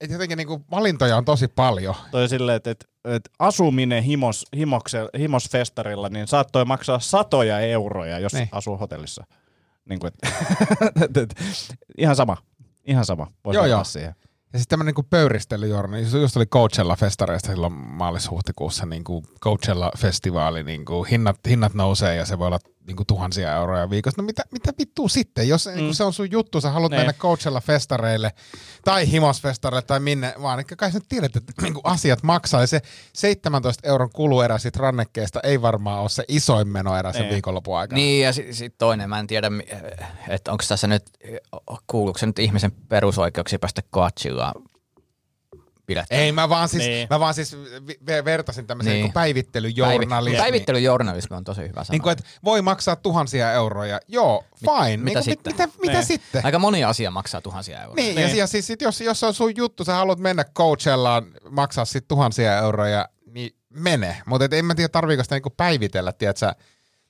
[0.00, 1.94] et jotenkin niin kuin, valintoja on tosi paljon.
[2.10, 8.32] Toi silleen, että, että, että asuminen himos, himokse, himosfestarilla, niin saattoi maksaa satoja euroja, jos
[8.32, 8.40] Niin.
[8.40, 8.48] niin.
[8.52, 9.24] asuu hotellissa.
[9.88, 10.28] Niin kuin, että,
[11.04, 11.34] että, että,
[11.98, 12.36] ihan sama.
[12.86, 13.26] Ihan sama.
[13.44, 13.84] Voisi Joo, joo.
[13.84, 14.14] siihen.
[14.52, 20.84] Ja sitten tämmöinen niin Pöyristelyjourna, just just oli Coachella-festareista silloin maalis-huhtikuussa niin kuin Coachella-festivaali, niin
[20.84, 22.58] kuin hinnat, hinnat nousee ja se voi olla
[22.88, 24.22] niin kuin tuhansia euroja viikossa.
[24.22, 25.72] No mitä, mitä vittua sitten, jos mm.
[25.72, 26.96] niin kuin se on sun juttu, sä haluat Ne.
[26.96, 28.30] mennä Coachella-festareille
[28.84, 32.60] tai Himos-festareille tai minne vaan, niin kai sä nyt tiedät, että niin kuin asiat maksaa
[32.60, 32.80] ja se
[33.12, 37.32] 17 euron kuluerä sit rannekkeesta ei varmaan ole se isoin menoerä sen Ei.
[37.32, 37.96] viikonlopun aikana.
[37.96, 39.50] Niin, ja sitten sit toinen, mä en tiedä,
[40.28, 41.04] että onko tässä nyt,
[41.86, 44.62] kuuluuko se nyt ihmisen perusoikeuksia päästä Coachillaan
[45.88, 46.24] pidettämään?
[46.24, 47.06] Ei, mä vaan siis, Niin.
[47.10, 47.56] mä vaan siis
[48.24, 49.02] vertasin tämmöisen Niin.
[49.02, 49.12] niin.
[49.12, 50.10] päivittelyjournalismiin.
[50.36, 51.94] Päivi- päivittelyjournalismi on tosi hyvä sana.
[51.94, 54.00] Niin kuin, että voi maksaa tuhansia euroja.
[54.08, 54.96] Joo, fine.
[54.96, 55.52] mitä niin kuin, sitten?
[55.52, 56.06] Mit, mitä, mitä Niin.
[56.06, 56.44] sitten?
[56.44, 58.04] Aika moni asia maksaa tuhansia euroja.
[58.04, 61.84] Niin, ja, ja siis sit, jos, jos on sun juttu, sä haluat mennä coachellaan, maksaa
[61.84, 64.16] sit tuhansia euroja, niin mene.
[64.26, 66.52] Mutta en mä tiedä, tarviiko sitä niinku päivitellä, tiedätkö,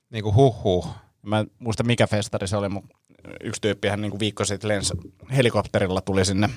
[0.09, 0.87] niinku huh huh.
[1.21, 2.97] Mä en muista mikä festari se oli, mutta
[3.43, 4.93] yksi tyyppihän niin viikko sitten lensi
[5.35, 6.49] helikopterilla, tuli sinne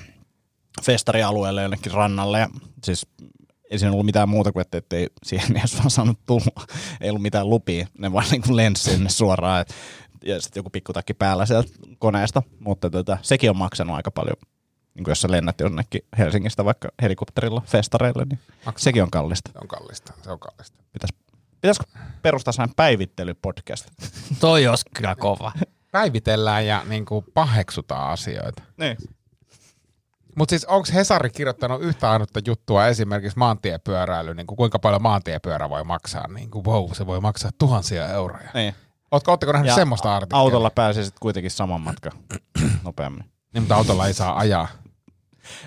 [0.81, 2.39] festarialueelle jonnekin rannalle.
[2.39, 2.49] Ja
[2.83, 3.07] siis
[3.69, 6.65] ei siinä ollut mitään muuta kuin, että, että ei siihen edes vaan saanut tulla.
[7.01, 7.87] Ei ollut mitään lupia.
[7.97, 9.61] Ne vaan niin kuin lensi sinne suoraan.
[9.61, 9.73] Et,
[10.25, 12.43] ja sitten joku pikkutakki päällä sieltä koneesta.
[12.59, 14.35] Mutta tota, sekin on maksanut aika paljon.
[14.95, 18.83] Niin kuin jos sä lennät jonnekin Helsingistä vaikka helikopterilla festareille, niin Maksaa.
[18.83, 19.51] sekin on kallista.
[19.53, 20.77] Se on kallista, se on kallista.
[20.93, 21.09] Pitäis,
[21.61, 21.85] pitäisikö
[22.21, 23.87] perustaa sellainen päivittelypodcast?
[24.39, 25.51] Toi olisi kyllä kova.
[25.91, 28.63] päivitellään ja niin kuin paheksutaan asioita.
[28.77, 28.97] Niin.
[30.35, 35.69] Mutta siis onko Hesari kirjoittanut yhtä ainutta juttua esimerkiksi maantiepyöräily, niin kuin kuinka paljon maantiepyörä
[35.69, 36.27] voi maksaa?
[36.27, 38.49] Niin kuin, wow, se voi maksaa tuhansia euroja.
[38.53, 38.75] niin.
[39.11, 40.41] Ootko, ootteko nähnyt Ja semmoista artikkelia?
[40.41, 42.11] Autolla pääsee sitten kuitenkin saman matkan
[42.83, 43.23] nopeammin.
[43.53, 44.67] Niin, mutta autolla ei saa ajaa.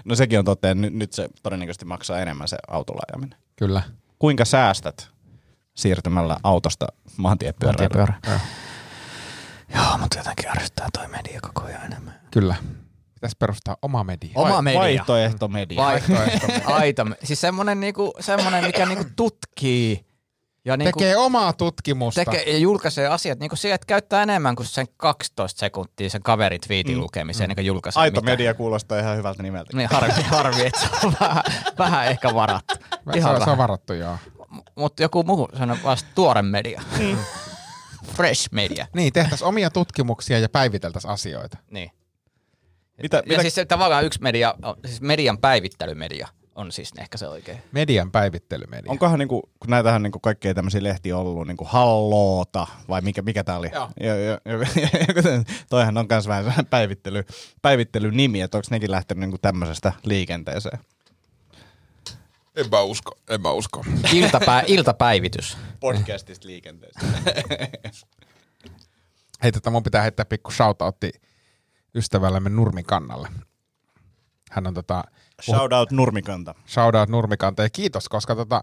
[0.04, 3.38] No sekin on totta, että nyt, nyt se todennäköisesti maksaa enemmän se autolla ajaminen.
[3.56, 3.82] Kyllä.
[4.18, 5.08] Kuinka säästät
[5.74, 7.90] siirtymällä autosta maantiepyöräilyyn?
[7.96, 8.40] Maantiepyörä.
[9.74, 12.20] Joo, mutta jotenkin ärsyttää toi media koko ajan enemmän.
[12.30, 12.54] Kyllä.
[13.16, 14.30] Pitäisi perustaa oma media.
[14.34, 14.80] Oma media.
[14.80, 15.76] Vaihtoehto media.
[15.82, 16.46] Vaihtoehto.
[16.74, 17.06] Aita.
[17.24, 20.06] Siis semmonen, niinku, semmonen mikä niinku tutkii
[20.64, 22.24] ja niinku Tekee omaa tutkimusta.
[22.24, 26.60] tekee ja julkaisee asiat niinku sillä, että käyttää enemmän kuin sen 12 sekuntia sen kaverin
[26.66, 28.32] twiitin lukemiseen, niin kuin julkaisee Aito mitään.
[28.38, 29.76] media kuulostaa ihan hyvältä nimeltä.
[29.76, 31.42] Niin harvi, harvi että se on vähän,
[31.78, 32.74] vähän ehkä varattu.
[33.12, 33.58] se, Ihan on, se on vähän.
[33.58, 34.16] varattu, joo.
[34.74, 36.82] Mutta joku muu sanoo vasta tuore media.
[38.14, 38.86] Fresh media.
[38.94, 41.58] Niin, tehtäisiin omia tutkimuksia ja päiviteltäisiin asioita.
[41.70, 41.90] Niin.
[43.02, 44.54] Mitä, Ja mitä, siis se, tavallaan yksi media,
[44.86, 47.58] siis median päivittelymedia on siis ehkä se oikein.
[47.72, 48.90] Median päivittelymedia.
[48.90, 53.58] onkohan niinku, kun näitähän niinku kaikkea tämmöisiä lehtiä ollut, niinku Halloota, vai mikä, mikä tää
[53.58, 53.70] oli?
[53.72, 53.88] Joo.
[54.00, 54.58] Ja, ja, ja,
[55.70, 57.24] toihan on myös vähän päivittely,
[57.62, 60.78] päivittelynimi, että onko nekin lähtenyt niinku tämmöisestä liikenteeseen?
[62.56, 63.84] En mä usko, en mä usko.
[64.12, 65.56] Iltapä, iltapäivitys.
[65.80, 67.00] Podcastista liikenteestä.
[69.42, 71.12] Hei, tota mun pitää heittää pikku shoutoutti
[71.96, 73.28] ystävällemme Nurmikannalle.
[74.50, 75.04] Hän on tota,
[75.42, 76.54] Shout out Nurmikanta.
[76.66, 78.62] shoutout Nurmikanta ja kiitos, koska tota,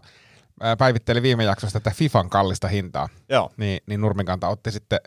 [0.78, 3.08] päivitteli viime jaksossa tätä FIFAn kallista hintaa.
[3.28, 3.50] Joo.
[3.56, 4.98] Niin, niin Nurmikanta otti sitten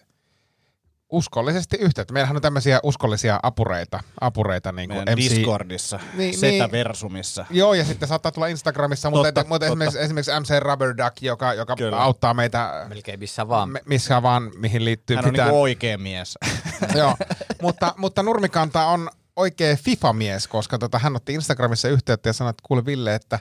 [1.11, 2.13] uskollisesti yhteyttä.
[2.13, 5.17] Meillähän on tämmöisiä uskollisia apureita, apureita niin kuin MC.
[5.17, 6.71] Discordissa, Niin, Setä niin.
[6.71, 7.45] Versumissa.
[7.49, 9.83] Joo, ja sitten saattaa tulla Instagramissa, mutta, Totta, että, mutta totta.
[9.85, 12.01] esimerkiksi, esimerkiksi MC Rubber Duck, joka, joka Kyllä.
[12.03, 13.69] auttaa meitä Melkein missä vaan.
[13.69, 15.47] me- missä vaan, mihin liittyy Hän on mitään.
[15.47, 16.37] niinku oikea mies.
[16.97, 17.15] Joo,
[17.61, 22.63] mutta, mutta Nurmikanta on oikea FIFA-mies, koska tota, hän otti Instagramissa yhteyttä ja sanoi, että
[22.67, 23.39] kuule Ville, että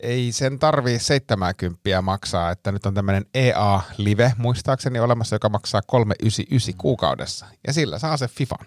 [0.00, 6.74] ei sen tarvii 70 maksaa, että nyt on tämmöinen EA-live muistaakseni olemassa, joka maksaa 399
[6.78, 7.46] kuukaudessa.
[7.66, 8.66] Ja sillä saa se FIFAn.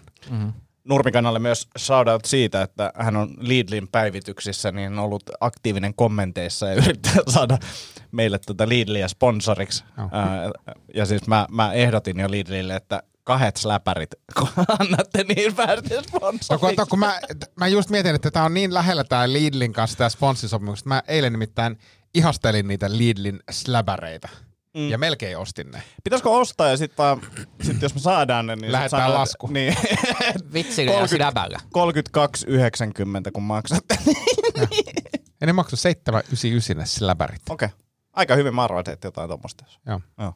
[0.84, 7.22] Nurmikannalle myös shoutout siitä, että hän on Lidlin päivityksissä niin ollut aktiivinen kommenteissa ja yrittää
[7.28, 7.58] saada
[8.12, 9.84] meille tuota Lidliä sponsoriksi.
[9.96, 10.08] Joo.
[10.12, 10.50] Ää,
[10.94, 16.02] ja siis mä, mä ehdotin jo Lidlille, että kahdet släpärit, kun annatte niin pääsette No,
[16.02, 16.76] sponsoriksi.
[16.76, 17.20] kun, kun mä,
[17.56, 21.02] mä just mietin, että tämä on niin lähellä tämä Lidlin kanssa tämä sponssisopimus, että mä
[21.08, 21.78] eilen nimittäin
[22.14, 24.28] ihastelin niitä Lidlin släbäreitä.
[24.76, 24.88] Mm.
[24.88, 25.82] Ja melkein ostin ne.
[26.04, 27.20] Pitäisikö ostaa ja sitten vaan,
[27.62, 29.46] sit jos me saadaan ne, niin sit Lähettää sanotaan, lasku.
[29.52, 29.76] Niin,
[31.18, 31.60] läbällä.
[31.64, 33.98] 32,90 kun maksatte.
[35.40, 37.42] Ja ne maksoi 799 ne släbärit.
[37.50, 37.66] Okei.
[37.66, 37.78] Okay.
[38.12, 39.64] Aika hyvin mä arvoin, että jotain tuommoista.
[39.86, 40.00] Joo.
[40.18, 40.34] Joo.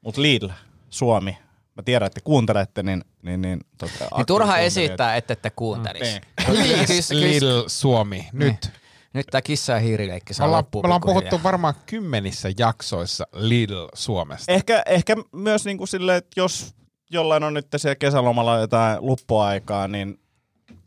[0.00, 0.48] Mut Lidl,
[0.94, 1.38] Suomi,
[1.76, 3.04] mä tiedän, että kuuntelette, niin...
[3.22, 6.10] Niin, niin, tota, Niin turha esittää, että ette kuuntelisi.
[6.12, 6.22] Niin.
[6.46, 8.70] Please, Lidl Suomi, nyt.
[9.12, 14.52] Nyt tää kissa ja hiirileikki saa ollaan, me ollaan puhuttu varmaan kymmenissä jaksoissa Lidl Suomesta.
[14.52, 16.74] Ehkä, ehkä myös niin kuin silleen, että jos
[17.10, 20.20] jollain on nyt siellä kesälomalla jotain luppuaikaa, niin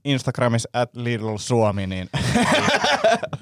[0.05, 2.09] Instagramissa at Lidl Suomi, niin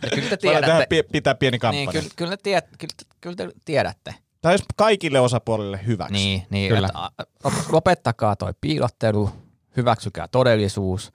[0.03, 0.85] Ja kyllä te tiedätte.
[0.89, 1.91] pi- pitää pieni Niin, kampanja.
[1.91, 4.15] kyllä, kyllä, te tiedät, kyllä, kyllä te tiedätte.
[4.45, 6.13] Tämä olisi kaikille osapuolille hyväksi.
[6.13, 6.87] Niin, niin Kyllä.
[6.87, 7.31] että,
[7.71, 9.29] lopettakaa toi piilottelu,
[9.77, 11.11] hyväksykää todellisuus.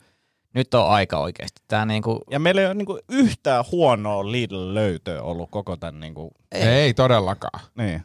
[0.54, 1.62] Nyt on aika oikeasti.
[1.68, 6.62] Tää niinku, Ja meillä ei ole niinku yhtään huonoa Lidl-löytöä ollut koko tämän niinku, Ei.
[6.62, 7.60] Ei todellakaan.
[7.74, 8.02] niin.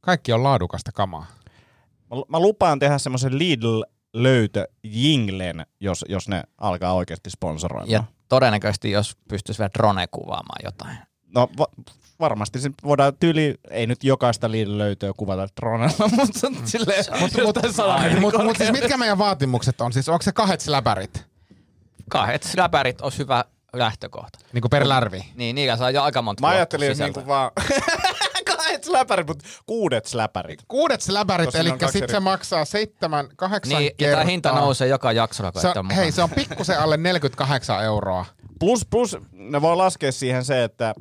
[0.00, 1.26] Kaikki on laadukasta kamaa.
[2.10, 7.90] Mä, mä lupaan tehdä semmoisen Lidl-löytö jinglen, jos, jos ne alkaa oikeasti sponsoroimaan.
[7.90, 10.98] ja todennäköisesti jos pystyisi vielä drone kuvaamaan jotain.
[11.34, 11.66] No va-
[12.20, 17.74] varmasti se voidaan tyyli, ei nyt jokaista Lidl-löytöä kuvata dronella, mutta silleen Mutta mut, mut,
[17.74, 19.92] salainen mut siis mitkä meidän vaatimukset on?
[19.92, 21.24] Siis onko se kahdet släbärit?
[22.10, 24.38] Kahdet läpärit olisi hyvä lähtökohta.
[24.52, 25.24] Niin kuin per lärvi?
[25.34, 27.06] Niin, niillä saa jo aika monta Mä ajattelin sisältöä.
[27.20, 27.50] niinku vaan
[28.56, 30.62] kahdet släpärit, mutta kuudet släpärit.
[30.68, 34.18] Kuudet Tosin eli sitten se maksaa seitsemän, kahdeksan Niin, ja kertaa.
[34.20, 38.26] tämä hinta nousee joka jaksolla, kun Se on, hei, se on pikkusen alle 48 euroa.
[38.60, 40.94] Plus, plus ne voi laskea siihen se, että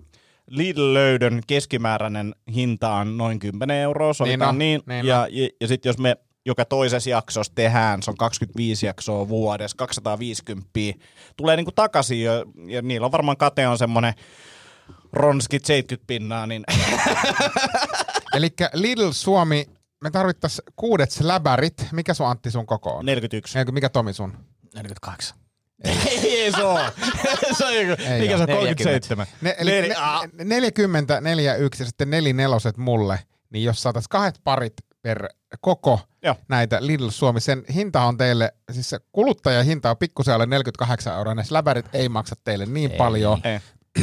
[0.48, 5.68] Lidl-löydön keskimääräinen hinta on noin 10 euroa, sovitaan Niin on, niin, niin ja, ja, ja
[5.68, 10.70] sitten jos me joka toisessa jaksossa tehdään, se on 25 jaksoa vuodessa, 250,
[11.38, 12.32] tulee niinku takaisin ja,
[12.68, 14.14] ja niillä on varmaan kate on semmoinen
[15.14, 16.64] ronskit 70 pinnaa, niin
[18.36, 19.66] Eli Lidl Suomi,
[20.04, 21.88] me tarvittaisiin kuudet släbärit.
[21.92, 23.06] Mikä sun Antti sun koko on?
[23.06, 23.60] 41.
[23.60, 24.38] Eikö, mikä Tomi sun?
[24.76, 25.38] 48.
[25.84, 26.82] Ei se ole.
[27.58, 28.54] se on joku, Ei mikä se on, 40.
[28.54, 29.28] 37?
[29.42, 30.22] Ne, eli Neli- ne, ah.
[30.34, 33.20] ne, 40, 41 ja sitten nelineloset mulle.
[33.50, 35.28] Niin jos saataisiin kahdet parit per
[35.62, 36.36] koko Joo.
[36.48, 37.42] näitä Lidl Suomi.
[37.42, 41.36] Sen hinta on teille, siis se kuluttajahinta on pikkusen alle 48 euroa.
[41.36, 42.98] Ne släbärit ei maksa teille niin ei.
[42.98, 43.42] paljon.
[43.44, 43.60] Ei.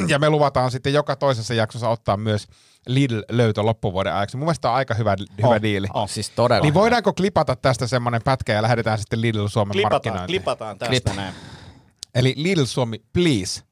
[0.09, 2.47] Ja me luvataan sitten joka toisessa jaksossa ottaa myös
[2.89, 4.37] Lidl-löytö loppuvuoden ajaksi.
[4.37, 5.87] Mun mielestä on aika hyvä, hyvä Oh, diili.
[5.95, 6.09] oh.
[6.11, 6.63] Siis todella.
[6.63, 6.81] Niin hyvä.
[6.81, 10.27] voidaanko klipata tästä semmoinen pätkä ja lähdetään sitten Lidl Suomen Klipataan, markkinointiin?
[10.27, 11.17] klipataan tästä Klip.
[11.17, 11.35] näin.
[12.15, 13.63] Eli Lidl Suomi, please.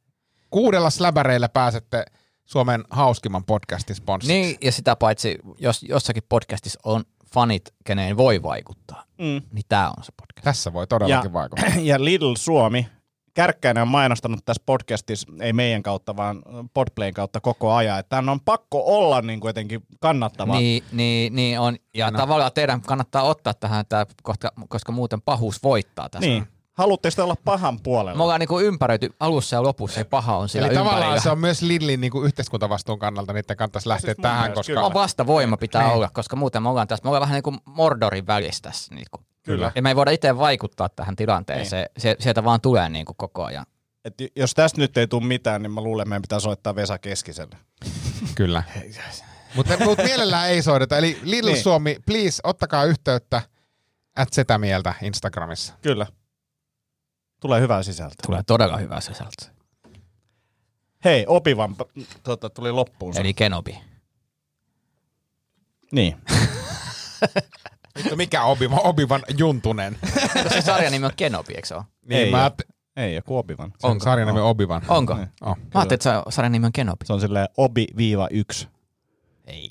[0.51, 2.05] Kuudella släbäreillä pääsette
[2.45, 4.41] Suomen hauskimman podcastin sponsoriksi.
[4.43, 9.43] Niin, ja sitä paitsi, jos jossakin podcastissa on fanit, keneen voi vaikuttaa, Mm.
[9.53, 10.45] niin tämä on se podcast.
[10.45, 11.69] Tässä voi todellakin Ja- vaikuttaa.
[11.91, 12.87] Ja Lidl Suomi,
[13.35, 16.43] Kärkkäinen on mainostanut tässä podcastissa, ei meidän kautta, vaan
[16.75, 17.99] Podplayn kautta koko ajan.
[17.99, 20.57] Että tämän on pakko olla niin kuin jotenkin kannattava.
[20.59, 21.77] Niin, niin, niin on.
[21.95, 22.19] Ja No.
[22.19, 26.29] tavallaan teidän kannattaa ottaa tähän, tää, koska, koska muuten pahuus voittaa tässä.
[26.29, 26.47] niin.
[26.73, 28.17] Haluatteko te olla pahan puolella?
[28.17, 31.23] Me ollaan niinku ympäröity alussa ja lopussa, ei paha on siellä Eli tavallaan ympärillä.
[31.23, 34.71] se on myös Lidlin niin kuin yhteiskuntavastuun kannalta, niiden kannattaisi lähteä Siis tähän, koska...
[34.71, 34.87] kyllä.
[34.87, 35.93] on vastavoima pitää Niin.
[35.95, 38.95] olla, koska muuten me ollaan tässä, me ollaan vähän niin kuin Mordorin välissä tässä.
[38.95, 39.27] Niin kuin.
[39.43, 39.73] Kyllä.
[39.75, 41.87] Ja me ei voida itse vaikuttaa tähän tilanteeseen.
[41.99, 43.67] Se, sieltä vaan tulee niin kuin koko ajan.
[44.05, 46.99] Et jos tästä nyt ei tule mitään, niin mä luulen, että meidän pitää soittaa Vesa
[46.99, 47.57] Keskiselle.
[48.35, 48.63] Kyllä.
[49.55, 50.97] Mutta mut mielellään ei soideta.
[50.99, 51.63] Eli Lidl Niin.
[51.63, 53.43] Suomi, please, ottakaa yhteyttä
[54.17, 55.75] at setä mieltä Instagramissa.
[55.83, 56.07] Kyllä.
[57.41, 58.17] Tulee hyvää sisältöä.
[58.27, 59.47] Tulee todella hyvä sisältö.
[61.05, 61.77] Hei, Opivan
[62.23, 63.19] tota, tuli loppuun.
[63.19, 63.79] Eli Kenobi.
[65.93, 66.17] Niin.
[67.99, 69.99] Vittu, mikä Obivan, Obivan Juntunen?
[70.53, 71.85] se sarjan nimi on Kenobi, eikö se ole?
[72.09, 72.51] Niin, Ei mä
[72.97, 74.05] Ei, joku sen Onko?
[74.05, 74.83] sarjan nimi on Obivan.
[74.89, 75.15] Onko?
[75.15, 75.29] Niin.
[75.41, 75.57] Oh.
[75.57, 77.07] Mä ajattelin, että se sarjan nimi on Kenobi.
[77.07, 78.67] Se on silleen Obi-1.
[79.51, 79.71] Ei.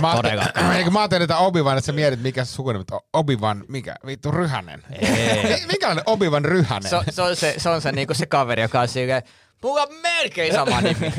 [0.00, 0.72] Mä Todellakaan.
[0.76, 3.00] Eikö mä ajattelin, että Obivan, että sä mietit, mikä se sukunimi on.
[3.12, 3.96] Obivan, mikä?
[4.06, 4.82] Vittu, Ryhänen.
[4.90, 6.90] Mi- Minkälainen Obivan Ryhänen?
[6.90, 9.22] Se, on- se, on se, se on se, niinku se kaveri, joka on silleen,
[9.62, 11.12] mulla on melkein sama nimi.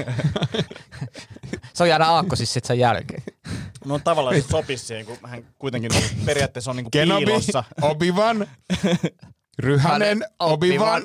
[1.73, 3.23] se on jäädä aakkosissa sit sen jälkeen.
[3.85, 7.63] No tavallaan se sopisi siihen, kun hän kuitenkin niinku periaatteessa on niinku Kenobi, piilossa.
[7.81, 8.47] Obivan,
[9.59, 11.03] Ryhänen, Obivan.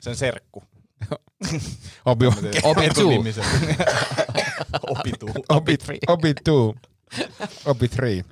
[0.00, 0.64] Sen serkku.
[2.04, 2.26] Obi.
[5.48, 6.52] Obi, Obi 2.
[7.66, 8.24] Obi 3.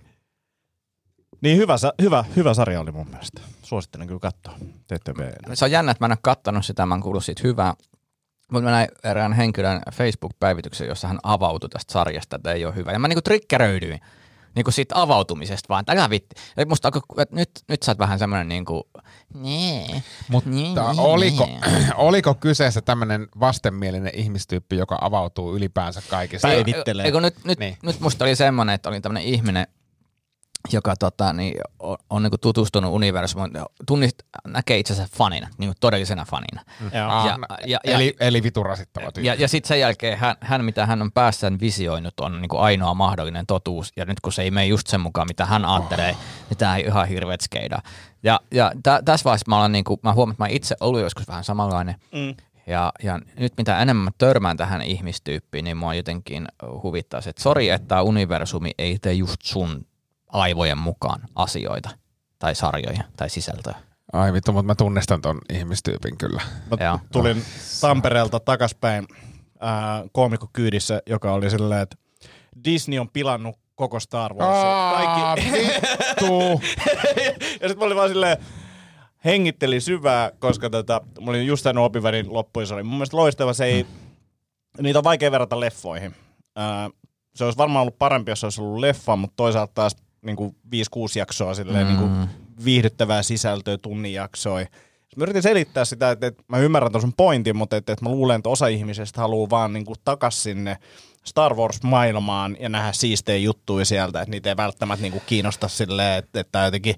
[1.40, 3.40] Niin hyvä, hyvä, hyvä sarja oli mun mielestä.
[3.62, 4.54] Suosittelen kyllä katsoa.
[4.86, 5.30] TTV.
[5.54, 7.74] Se on jännä, että mä en ole kattonut sitä, mä oon kuullut siitä hyvää.
[8.52, 12.92] Mutta mä näin erään henkilön Facebook-päivityksen, jossa hän avautui tästä sarjasta, että ei ole hyvä.
[12.92, 14.00] Ja mä niinku triggeröidyin
[14.54, 16.34] niinku siitä avautumisesta vaan, että älä vitti.
[16.68, 18.88] Musta alkoi, että nyt, nyt sä oot vähän semmoinen niinku,
[19.34, 21.88] nee, Mutta nee, oliko, nee.
[21.96, 26.48] oliko kyseessä tämmöinen vastenmielinen ihmistyyppi, joka avautuu ylipäänsä kaikista?
[26.48, 27.06] Päivi- Vittelee.
[27.06, 27.70] Eikö nyt, nyt, Niin.
[27.70, 27.78] niin.
[27.82, 29.66] nyt musta oli semmoinen, että oli tämmöinen ihminen,
[30.73, 33.51] joka tota, niin, on, on niin tutustunut universumiin,
[33.87, 36.64] tunnist, näkee itsensä fanina, niin todellisena fanina.
[36.99, 37.09] Joo.
[37.11, 39.27] Ah, Ja- ja- eli, eli vitu rasittava tyyppi.
[39.29, 42.61] Ja, ja sitten sen jälkeen hän, hän, mitä hän on päässään visioinut, on niin kuin
[42.61, 43.92] ainoa mahdollinen totuus.
[43.96, 46.16] Ja nyt kun se ei mene just sen mukaan, mitä hän ajattelee,
[46.51, 47.79] niin tämä ei ihan hirveet skeida.
[48.23, 51.01] Ja, ja tä, tässä vaiheessa mä, olen niin kuin, mä huomaan, että mä itse ollut
[51.01, 51.94] joskus vähän samanlainen.
[52.12, 52.35] Mm.
[52.66, 56.46] Ja, ja nyt mitä enemmän mä törmään tähän ihmistyyppiin, niin mua jotenkin
[56.83, 59.87] huvittaa se, että sori, että tämä universumi ei tee just sun
[60.32, 61.90] aivojen mukaan asioita
[62.38, 63.74] tai sarjoja tai sisältöä.
[64.12, 66.42] Ai vittu, mutta mä tunnistan ton ihmistyypin kyllä.
[66.70, 66.98] Mä Joo.
[67.12, 67.44] tulin
[67.80, 69.06] Tampereelta takaspäin
[69.60, 71.96] ää, koomikokyydissä, joka oli silleen, että
[72.64, 74.66] Disney on pilannut koko Star Warsin.
[74.66, 76.60] Aa, Kaikki, vittu!
[77.60, 78.36] ja sitten mä olin vaan silleen,
[79.24, 83.52] hengittelin syvää, koska tota, mä olin just tänne opivärin loppuun, se oli mun mielestä loistava,
[83.52, 83.86] se ei,
[84.80, 86.14] niitä on vaikea verrata leffoihin.
[86.56, 86.90] Ää,
[87.34, 90.56] se olisi varmaan ollut parempi, jos se olisi ollut leffa, mutta toisaalta taas niin kuin
[90.66, 90.70] 5-6
[91.16, 91.92] jaksoa silleen, mm.
[91.92, 92.28] niin kuin
[92.64, 94.66] viihdyttävää sisältöä, tunnin jaksoja.
[95.16, 98.37] Mä yritin selittää sitä, että, että mä ymmärrän tuon pointin, mutta että, että mä luulen,
[98.37, 100.76] että osa ihmisistä haluaa vaan niin kuin takas sinne
[101.24, 106.40] Star Wars-maailmaan ja nähdä siistejä juttuja sieltä, että niitä ei välttämättä niin kiinnosta silleen, että,
[106.40, 106.94] että tämä on jotenkin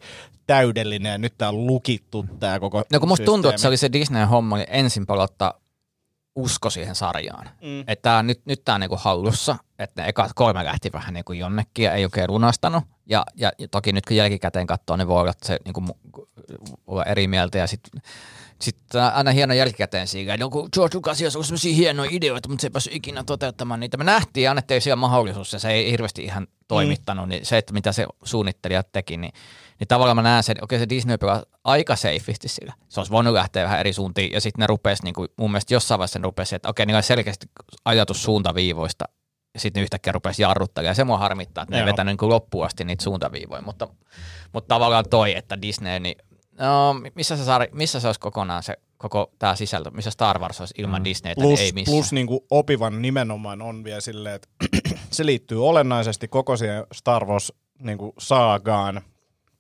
[0.47, 3.77] täydellinen ja nyt tämä on lukittu tämä koko No kun musta tuntuu, että se oli
[3.77, 5.55] se Disney-homma, oli ensin palauttaa
[6.35, 7.51] usko siihen sarjaan.
[7.63, 7.81] Mm.
[7.81, 11.33] Että tää, nyt, nyt tämä on niinku hallussa, että ne ekat kolme lähti vähän niinku
[11.33, 12.85] jonnekin ja ei oikein lunastanut.
[13.07, 15.83] Ja, ja, ja toki nyt kun jälkikäteen katsoo, niin voi olla, että se niinku,
[16.87, 18.03] olla eri mieltä ja sitten
[18.63, 18.77] sit
[19.13, 22.71] aina hieno jälkikäteen siinä, no kun George Lucas on sellaisia hienoja ideoita, mutta se ei
[22.71, 23.97] päässyt ikinä toteuttamaan niitä.
[23.97, 27.73] Me nähtiin ja annettiin siellä mahdollisuus ja se ei hirveästi ihan toimittanut, niin se, että
[27.73, 29.33] mitä se suunnittelijat teki, niin,
[29.83, 32.73] niin tavallaan mä näen sen, että okei se Disney pelaa aika safeisti sillä.
[32.89, 35.75] Se olisi voinut lähteä vähän eri suuntiin ja sitten ne rupesi, niin kuin, mun mielestä
[35.75, 37.47] jossain vaiheessa ne rupesi, että okei, niin on selkeästi
[37.85, 39.05] ajatus suuntaviivoista
[39.55, 42.31] ja sitten ne yhtäkkiä rupesi jarruttamaan ja se mua harmittaa, että ne ei vetänyt niin
[42.31, 43.89] loppuun asti niitä suuntaviivoja, mutta,
[44.53, 46.17] mutta tavallaan toi, että Disney, niin
[46.59, 50.61] no, missä se, sari, missä se olisi kokonaan se koko tämä sisältö, missä Star Wars
[50.61, 51.05] olisi ilman mm.
[51.05, 51.97] Disneytä, Plus, niin ei missään.
[51.97, 54.49] plus niin kuin opivan nimenomaan on vielä silleen, että
[55.11, 59.03] se liittyy olennaisesti koko siihen Star Wars niin kuin saagaan.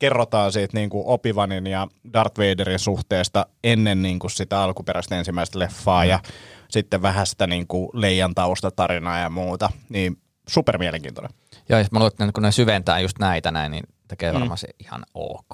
[0.02, 5.58] Kerrotaan siitä niin kuin Opivanin ja Darth Vaderin suhteesta ennen niin kuin sitä alkuperäistä ensimmäistä
[5.58, 6.10] leffaa mm.
[6.10, 6.20] ja
[6.68, 9.70] sitten vähän sitä niin kuin Leijan taustatarinaa ja muuta.
[9.88, 11.32] Niin super mielenkiintoinen.
[11.68, 14.68] Joo, ja mä luulen, että kun ne syventää just näitä näin, niin tekee varmaan se
[14.78, 15.48] ihan ok.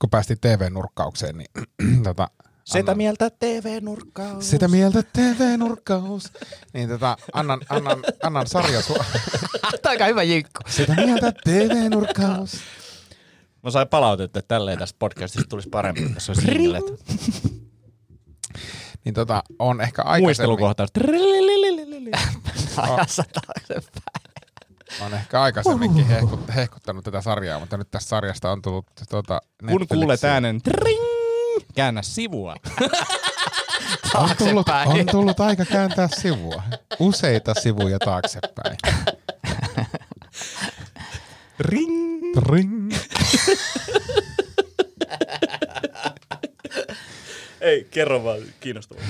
[0.00, 1.50] Kun päästiin TV-nurkkaukseen, niin
[2.04, 2.28] tota,
[2.66, 4.50] Sitä mieltä TV-nurkkaus.
[4.50, 6.32] sitä mieltä TV-nurkkaus.
[6.74, 9.04] Niin tota, annan, annan, annan sarja su-
[9.60, 10.60] Tämä on aika hyvä jinkku.
[10.68, 12.56] Sitä mieltä TV-nurkkaus.
[13.62, 16.84] Mä sain palautetta, että tälleen tästä podcastista tulisi parempi, jos olisi singlet.
[19.04, 20.90] Niin tota, on ehkä aikaisemmin, Muistelukohtaus.
[22.76, 24.26] Ajassa taaksepäin.
[25.06, 29.86] on ehkä aikaisemminkin hehkut, hehkuttanut tätä sarjaa, mutta nyt tästä sarjasta on tullut tota, Kun
[29.88, 30.98] kuulet äänen tring,
[31.76, 32.54] käännä sivua.
[34.14, 36.62] on tullut, on tullut aika kääntää sivua.
[36.98, 38.76] Useita sivuja taaksepäin.
[41.60, 42.36] Ring.
[42.48, 42.92] Ring.
[47.60, 49.04] Ei, kerro vaan kiinnostavaa.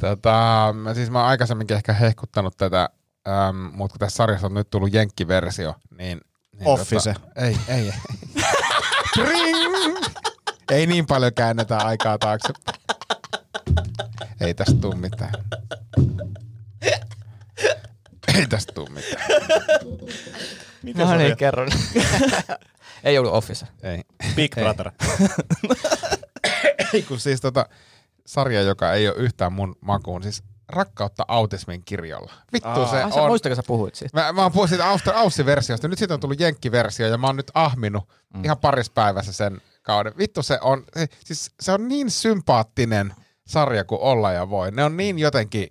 [0.00, 2.88] Tota, mä, siis mä oon aikaisemminkin ehkä hehkuttanut tätä,
[3.28, 6.20] äm, mutta kun tässä sarjassa on nyt tullut jenkkiversio, niin...
[6.58, 7.14] niin Office.
[7.14, 7.92] Tota, ei, ei, ei.
[9.28, 9.98] Ring!
[10.70, 12.52] Ei niin paljon käännetä aikaa taakse.
[14.40, 15.32] Ei tästä tuu mitään.
[18.34, 19.26] Ei tästä tuu mitään.
[20.94, 21.68] No niin, kerron.
[23.04, 23.66] ei ollut Office.
[23.82, 24.02] Ei.
[24.34, 24.90] Big Brother.
[26.92, 27.66] Ei kun siis tota,
[28.26, 32.32] sarja, joka ei ole yhtään mun makuun, siis Rakkautta autismin kirjolla.
[32.52, 32.90] Vittu Aa.
[32.90, 33.28] se Ai, on.
[33.28, 34.20] muistako sä puhuit siitä?
[34.20, 37.50] Mä, mä oon puhunut siitä Aussi-versiosta, nyt siitä on tullut Jenkki-versio ja mä oon nyt
[37.54, 38.44] ahminut mm.
[38.44, 40.12] ihan parissa päivässä sen kauden.
[40.18, 43.14] Vittu se on, se, siis se on niin sympaattinen
[43.46, 44.70] sarja kuin olla ja voi.
[44.70, 45.68] Ne on niin jotenkin,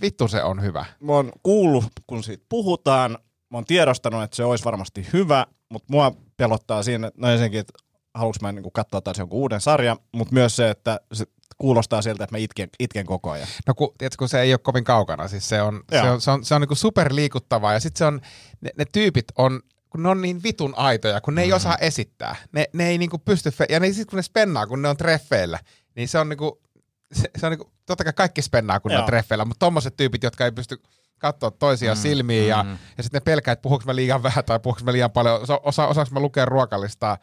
[0.00, 0.84] vittu se on hyvä.
[1.00, 3.18] Mä oon kuullut, kun siitä puhutaan.
[3.50, 7.72] Mä oon tiedostanut, että se olisi varmasti hyvä, mutta mua pelottaa siinä, no ensinnäkin, että
[8.14, 11.24] haluanko mä niinku katsoa taas jonkun uuden sarjan, mutta myös se, että se
[11.58, 13.48] kuulostaa siltä, että mä itken, itken koko ajan.
[13.66, 16.12] No kun, tiedätkö, kun se ei ole kovin kaukana, siis se on, se Joo.
[16.12, 18.20] on, se on, se on niinku superliikuttavaa ja sitten se on,
[18.60, 19.60] ne, ne tyypit on,
[19.92, 22.36] kun ne on niin vitun aitoja, kun ne ei osaa esittää.
[22.52, 24.96] Ne, ne ei niinku pysty, fe- ja ne, sit kun ne spennaa, kun ne on
[24.96, 25.58] treffeillä,
[25.96, 26.60] niin se on niinku,
[27.12, 29.02] se, se on niinku, totta kai kaikki spennaa, kun ne Joo.
[29.02, 30.82] on treffeillä, mutta tommoset tyypit, jotka ei pysty
[31.18, 32.78] katsoa toisia mm, silmiin ja, mm.
[32.96, 35.60] ja sitten ne pelkää, että puhuuko mä liian vähän tai puhuuko mä liian paljon, osa,
[35.62, 37.18] osa, osaanko mä lukea ruokalistaa.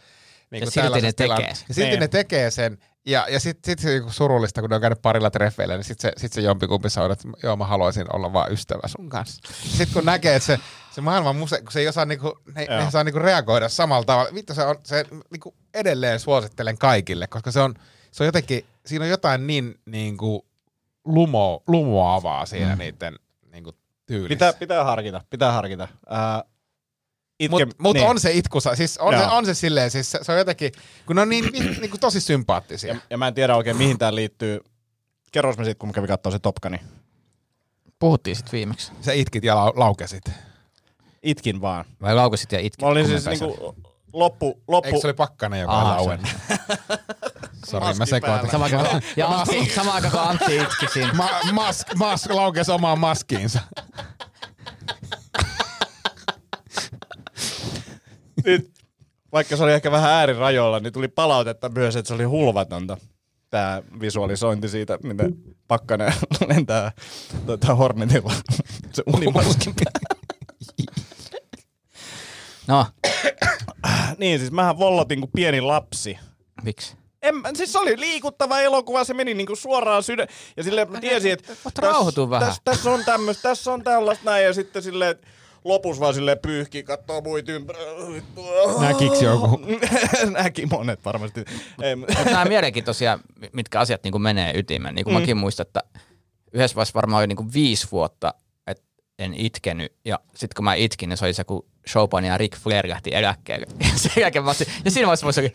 [0.52, 1.48] Niin Ja silti ne tekee.
[1.68, 2.00] Ja silti Niin.
[2.00, 2.78] ne tekee sen.
[3.06, 6.12] Ja, ja sitten sit se niinku surullista, kun ne on käynyt parilla treffeillä, niin sitten
[6.16, 9.54] se, sit se jompikumpi sanoo, että joo, mä haluaisin olla vaan ystävä sun kanssa.
[9.64, 10.60] Sitten kun näkee, että se,
[10.92, 14.34] se maailman muse, kun se ei osaa, niinku, ne, ne saa niinku reagoida samalla tavalla.
[14.34, 17.74] Vittu, se on se niinku edelleen suosittelen kaikille, koska se on,
[18.12, 20.46] se on jotenkin, siinä on jotain niin niinku
[21.06, 22.80] lumo, lumoavaa siinä mm.
[22.80, 23.16] niiden
[23.52, 23.72] niinku
[24.06, 24.30] tyylissä.
[24.30, 25.88] Pitää, pitää harkita, pitää harkita.
[26.10, 26.44] Ää,
[27.40, 28.08] itke, Mutta mut niin.
[28.08, 30.72] on se itkusa, siis on, se, on se silleen, siis se, se on jotenkin,
[31.06, 32.94] kun ne on niin, vi- niinku tosi sympaattisia.
[32.94, 34.60] Ja, ja mä en tiedä oikein, mihin tää liittyy.
[35.32, 36.80] Kerros me siitä, kun mä kävin katsoa se Topkani.
[38.00, 38.92] Puhuttiin sit viimeksi.
[39.02, 40.24] Sä itkit ja lau- laukesit.
[41.24, 41.86] Itkin vaan.
[42.02, 42.82] Vai laukasit ja itkit?
[42.82, 43.76] Mä olin siis niinku
[44.14, 44.88] loppu, loppu.
[44.88, 46.30] Eikö se oli pakkanen, joka Aa, lauennut?
[47.70, 48.52] Sori, mä päällä.
[48.52, 51.14] Sama aikaan, ja Antti, sama aikaan kun Antti itki siinä.
[51.14, 53.60] Ma- mask, mask laukesi omaan maskiinsa.
[58.46, 58.72] Nyt,
[59.32, 62.98] vaikka se oli ehkä vähän äärirajoilla, niin tuli palautetta myös, että se oli hulvatonta.
[63.50, 65.34] Tämä visualisointi siitä, miten
[65.68, 66.14] pakkanen
[66.48, 66.92] lentää
[67.46, 68.34] tuota, Hornetilla.
[68.94, 69.76] se unimaskin
[72.70, 72.86] No,
[74.18, 76.18] Niin, siis mähän vollotin kuin pieni lapsi.
[76.64, 76.98] miksi?
[77.22, 80.28] En, siis se oli liikuttava elokuva, se meni niinku suoraan sydän.
[80.58, 82.48] Ja silleen mä tiesin, että rauhoitua vähän.
[82.48, 84.46] Tässä, tässä on tämmöistä, tässä on tällaista näin.
[84.46, 85.16] Ja sitten silleen,
[85.64, 86.86] lopussa vaan silleen pyyhkii,
[87.48, 88.14] ympärillä.
[88.14, 88.42] Vittu.
[88.80, 89.60] Näkikö joku?
[90.44, 91.46] Näki monet varmasti.
[91.96, 93.20] Mutta nämä mielenkiintoisia,
[93.54, 94.96] mitkä asiat niin menee ytimeen.
[94.96, 95.20] Niin kuin mm.
[95.20, 95.84] mäkin muistan, että
[96.54, 98.34] yhdessä vaiheessa varmaan oli niin kuin viisi vuotta,
[99.20, 99.94] en itkenyt.
[100.06, 103.16] Ja sitten kun mä itkin, niin se oli se, kun Chopin ja Rick Flair lähti
[103.16, 103.66] eläkkeelle.
[103.80, 104.52] Ja sen jälkeen mä
[104.86, 105.50] ja siinä vaiheessa mä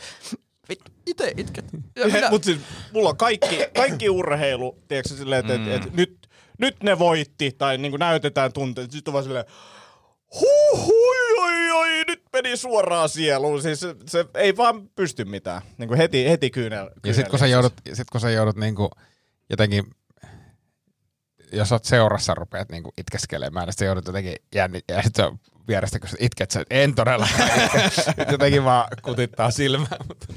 [1.06, 1.64] itse itket.
[2.04, 2.60] Minä, Mutta siis
[2.92, 5.68] mulla on kaikki, kaikki urheilu, tiedätkö silleen, että mm.
[5.68, 8.90] et, et, nyt, nyt ne voitti, tai niin näytetään tunteet.
[8.90, 9.44] Sitten on vaan silleen,
[10.40, 13.62] huh, hui, oi, oi, nyt meni suoraan sieluun.
[13.62, 15.62] Siis se, se ei vaan pysty mitään.
[15.78, 16.90] Niin kuin heti, heti kyynel.
[17.06, 18.90] Ja sit kun sä joudut, sit kun sä joudut niinku
[19.50, 19.84] jotenkin,
[21.52, 25.32] jos oot seurassa rupeat niinku itkeskelemään, niin sit sä joudut jotenkin jännit, ja sit sä
[25.68, 26.94] vierestä, kun itket, sä en.
[28.16, 29.98] Nyt jotenkin vaan kutittaa silmää.
[30.08, 30.34] Mutta Ja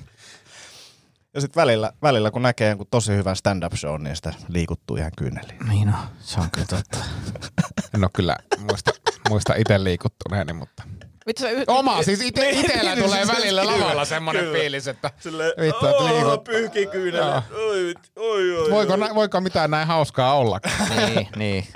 [1.34, 5.12] Ja sitten välillä, välillä, kun näkee jonkun tosi hyvän stand-up show, niin sitä liikuttuu ihan
[5.18, 5.70] kyyneliin.
[5.70, 6.98] Niin no, se on kyllä totta.
[7.96, 8.92] En ole kyllä muista,
[9.30, 10.84] muista itse liikuttuneeni, mutta...
[11.28, 14.58] Vittu se y- Oma, siis ite, Niin, itellä niin, tulee siis välillä lavalla semmoinen kyllä.
[14.60, 17.44] fiilis, että Silleen, Vittu, että liikuttaa.
[17.52, 17.68] Joo.
[17.70, 19.00] Oi, oi, oi, voiko, oi.
[19.00, 20.60] nä, voiko mitään näin hauskaa olla?
[21.08, 21.68] niin, niin.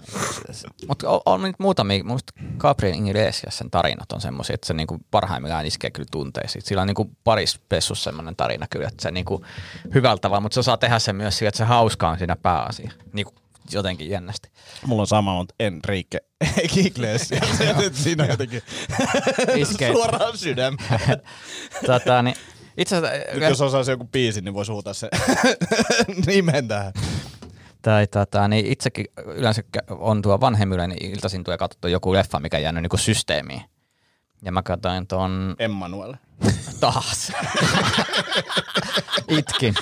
[0.87, 4.97] Mutta on, on nyt muutamia, muista Gabriel Iglesias sen tarinat on semmoisia, että se niinku
[5.11, 6.61] parhaimmillaan iskee kyllä tunteisiin.
[6.65, 9.45] Sillä on niinku parispessus semmoinen tarina kyllä, että se niinku
[9.93, 12.91] hyvällä tavalla, mutta se osaa tehdä sen myös sillä, että se hauska on siinä pääasia.
[13.13, 13.33] Niinku
[13.71, 14.49] jotenkin jännästi.
[14.85, 16.19] Mulla on sama, mutta Enrique
[16.85, 17.47] Iglesias.
[18.03, 18.61] Siinä on jotenkin
[19.55, 19.91] Iskee.
[19.93, 20.99] suoraan sydämään.
[21.85, 22.35] tota, niin,
[22.77, 25.09] itse asiassa, Nyt jos osaisi joku biisi, niin voisi huutaa se
[26.25, 26.93] nimen tähän.
[27.81, 32.57] tai, tota, niin itsekin yleensä on tuo vanhemmille, niin iltaisin tulee katsottu joku leffa, mikä
[32.57, 33.61] on jäänyt niinku systeemiin.
[34.43, 36.13] Ja mä katsoin ton Emmanuel.
[36.79, 37.31] Taas.
[39.27, 39.73] Itkin.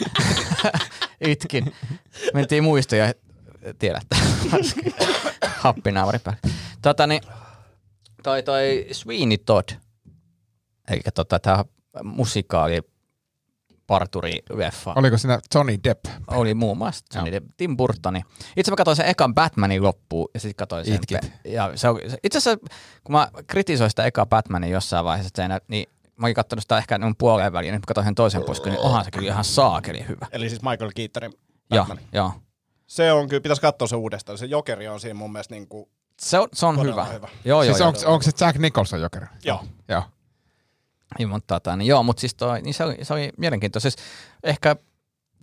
[1.22, 1.76] Itkin.
[2.34, 3.14] Mentiin muistoja,
[3.80, 4.16] tiedätte.
[5.60, 6.40] Happinaamari päällä.
[6.82, 7.22] Tota niin,
[8.24, 9.70] toi, toi Sweeney Todd,
[10.88, 11.66] eli tota, tää
[12.04, 12.82] musikaali
[13.88, 14.94] parturi leffa.
[14.96, 16.06] Oliko siinä Johnny Depp?
[16.28, 18.22] Oli muun muassa Johnny Depp, Tim Burtoni.
[18.58, 20.96] Itse mä katsoin sen ekan Batmanin loppuun ja sitten katsoin sen.
[20.96, 21.22] Itkit.
[21.22, 22.68] pe- Ja se on, se- itse asiassa,
[23.04, 26.98] kun mä kritisoin sitä ekaa Batmanin jossain vaiheessa, sen, niin mä olin katsonut sitä ehkä
[26.98, 30.08] noin puoleen väliin, niin mä katsoin sen toisen puolen, niin onhan se kyllä ihan saakeli
[30.08, 30.28] hyvä.
[30.32, 31.34] Eli siis Michael Keatonin
[31.72, 32.00] Joo, Batman.
[32.14, 32.34] joo.
[32.90, 34.38] Se on kyllä, pitäisi katsoa se uudestaan.
[34.38, 37.06] Se jokeri on siinä mun mielestä niin kuin, Se on, se on hyvä.
[37.06, 37.28] hyvä.
[37.46, 37.88] Joo, joo, siis joo.
[37.88, 39.26] onko, onko se Jack Nicholson jokeri?
[39.44, 39.64] joo.
[39.88, 40.04] Joo.
[41.18, 43.90] Niin, mutta, tota, niin, joo, mutta siis toi, niin se, oli, se oli mielenkiintoista.
[43.90, 44.06] Siis
[44.44, 44.76] ehkä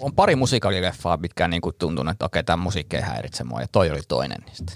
[0.00, 3.68] on pari musiikaalileffaa, mitkä niin kuin tuntuu, että okei, tämä musiikki ei häiritse mua, ja
[3.72, 4.72] toi oli toinen niistä.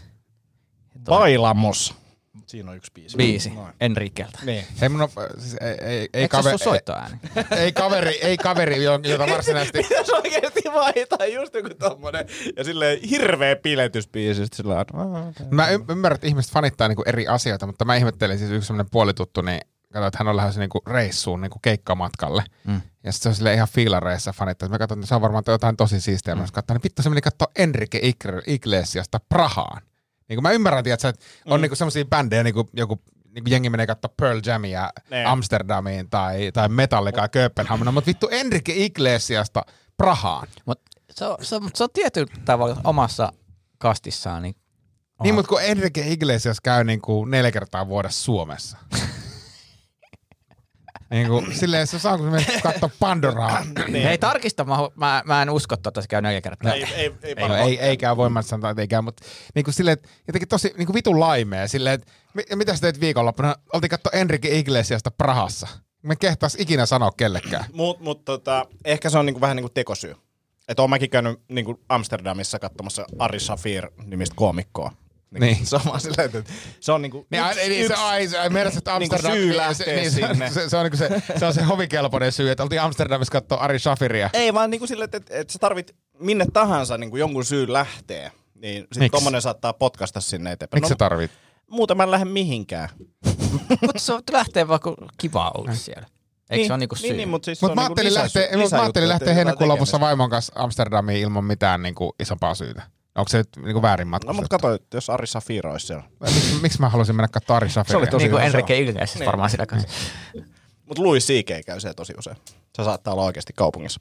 [1.05, 1.95] Bailamos.
[2.51, 3.17] Siinä on yksi biisi.
[3.17, 3.73] Biisi, Noin.
[3.81, 4.39] Enrikeltä.
[4.45, 4.65] Niin.
[4.81, 7.17] Hei, mun on, siis ei, ei, ei, Eikö se ole kaveri, soittoääni?
[7.37, 9.79] ei, ei, kaveri, ei kaveri, jo- jota varsinaisesti...
[9.83, 12.27] Pitäisi oikeesti vaihtaa just joku tommonen.
[12.57, 14.47] Ja silleen hirveä piletysbiisi.
[14.55, 14.85] Sillä.
[15.51, 18.91] Mä y- ymmärrän, että ihmiset fanittaa niinku eri asioita, mutta mä ihmettelin siis yksi semmoinen
[18.91, 19.61] puolituttu, niin
[19.93, 22.45] katsoin, että hän on lähdössä niinku reissuun niinku keikkamatkalle.
[22.67, 22.81] Mm.
[23.05, 24.69] Ja sitten se on silleen ihan fiilareissa fanittaa.
[24.69, 26.35] Mä katsoin, että se on varmaan jotain tosi siistiä.
[26.35, 26.41] Mm.
[26.41, 28.01] Mä katsoin, niin vittu se meni katsoa Enrique
[28.47, 29.83] Iglesiasta Prahaan.
[30.31, 31.63] Niin kuin mä ymmärrän, tiedätkö, että on mm.
[31.63, 33.01] niinku semmoisia bändejä, niin kuin joku
[33.35, 35.25] niin kuin jengi menee katsoa Pearl Jamia Ne.
[35.25, 39.63] Amsterdamiin tai, tai Metallicaa Kööpenhaminaan, mutta vittu Enrique Iglesiasta
[39.97, 40.49] Prahaan.
[40.67, 43.33] Mut se, on, se, on, se on tietyllä tavalla omassa
[43.79, 44.43] kastissaan.
[44.43, 44.55] Niin,
[45.23, 48.79] Niin, mutta kun Enrique Iglesias käy niin kuin neljä kertaa vuodessa Suomessa.
[51.11, 53.65] niin kuin, silleen se saa, kun se menee katsoa Pandoraa.
[53.89, 54.05] niin.
[54.05, 56.73] Hei tarkista, mä, mä, mä en usko, että se käy neljä kertaa.
[56.73, 59.65] Ei, ei, ei, ei, no, ei, ei käy voimaan sanoa, että ei käy, mutta niin
[59.65, 61.69] kuin silleen, että jotenkin tosi niin kuin vitun laimea.
[61.69, 63.55] Silleen, että mitä sä teet viikonloppuna?
[63.73, 65.69] Oltiin katsoa Enrique Iglesiasta Prahassa.
[66.03, 67.65] Mä en kehtaisi ikinä sanoa kellekään.
[67.73, 70.17] Mut, mut tota, ehkä se on niinku vähän niinku tekosyy.
[70.69, 74.93] Että oon mäkin käynyt niinku Amsterdamissa katsomassa Ari Safir nimistä koomikkoa.
[75.39, 75.67] Niin.
[75.67, 78.29] Se on vaan silleen, että se on niinku Niin, yksi, yksi, niin, yksi, se, ai,
[78.29, 80.51] se, meidän, että niinku Amsterdam, syy se- lähteä niin, se, sinne.
[80.51, 83.79] Se, se, on, niin se, se, on se hovikelpoinen syy, että oltiin Amsterdamissa katsoa Ari
[83.79, 84.31] Shafiria.
[84.33, 88.33] Ei vaan niinku silleen, että, että, että sä tarvit minne tahansa niinku jonkun syyn lähtee.
[88.55, 90.81] Niin sit tommonen saattaa potkasta sinne eteenpäin.
[90.81, 91.31] Miksi sä tarvit?
[91.71, 92.89] Muuten mä en lähde mihinkään.
[93.83, 96.07] Mutta se on- lähtee vaan, kun kiva olla siellä.
[96.51, 97.09] Eikö se ole niinku syy?
[97.09, 99.09] Niin, niin, mutta siis Mutta se mä on ajattelin niinku lähteä, lisä, mut mä ajattelin
[99.09, 100.07] lähteä heinäkuun lopussa vai...
[100.09, 102.83] vaimon kanssa Amsterdamiin ilman mitään niin kuin, isompaa syytä.
[103.21, 104.43] Onko se nyt niin kuin väärin No matkustettu?
[104.43, 106.05] mutta kato, jos Ari Safir olisi siellä.
[106.21, 107.93] Miksi, miksi mä haluaisin mennä katsoa Ari Shafiria?
[107.93, 108.43] Se oli tosi niin kuin.
[108.45, 109.27] Enrique Iglesias Niin.
[109.27, 109.89] varmaan sillä kanssa.
[110.87, 111.65] Mutta Louis C.K.
[111.67, 112.37] käy siellä tosi usein.
[112.77, 114.01] Se saattaa olla oikeasti kaupungissa.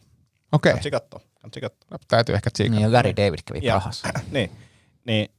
[0.51, 0.73] Okei.
[0.73, 1.21] Kansi kattoo.
[1.91, 2.75] no, täytyy ehkä tsiikata.
[2.79, 4.07] Niin, ja Larry David kävi Ja- Prahassa.
[4.31, 4.51] niin.
[5.05, 5.29] Niin.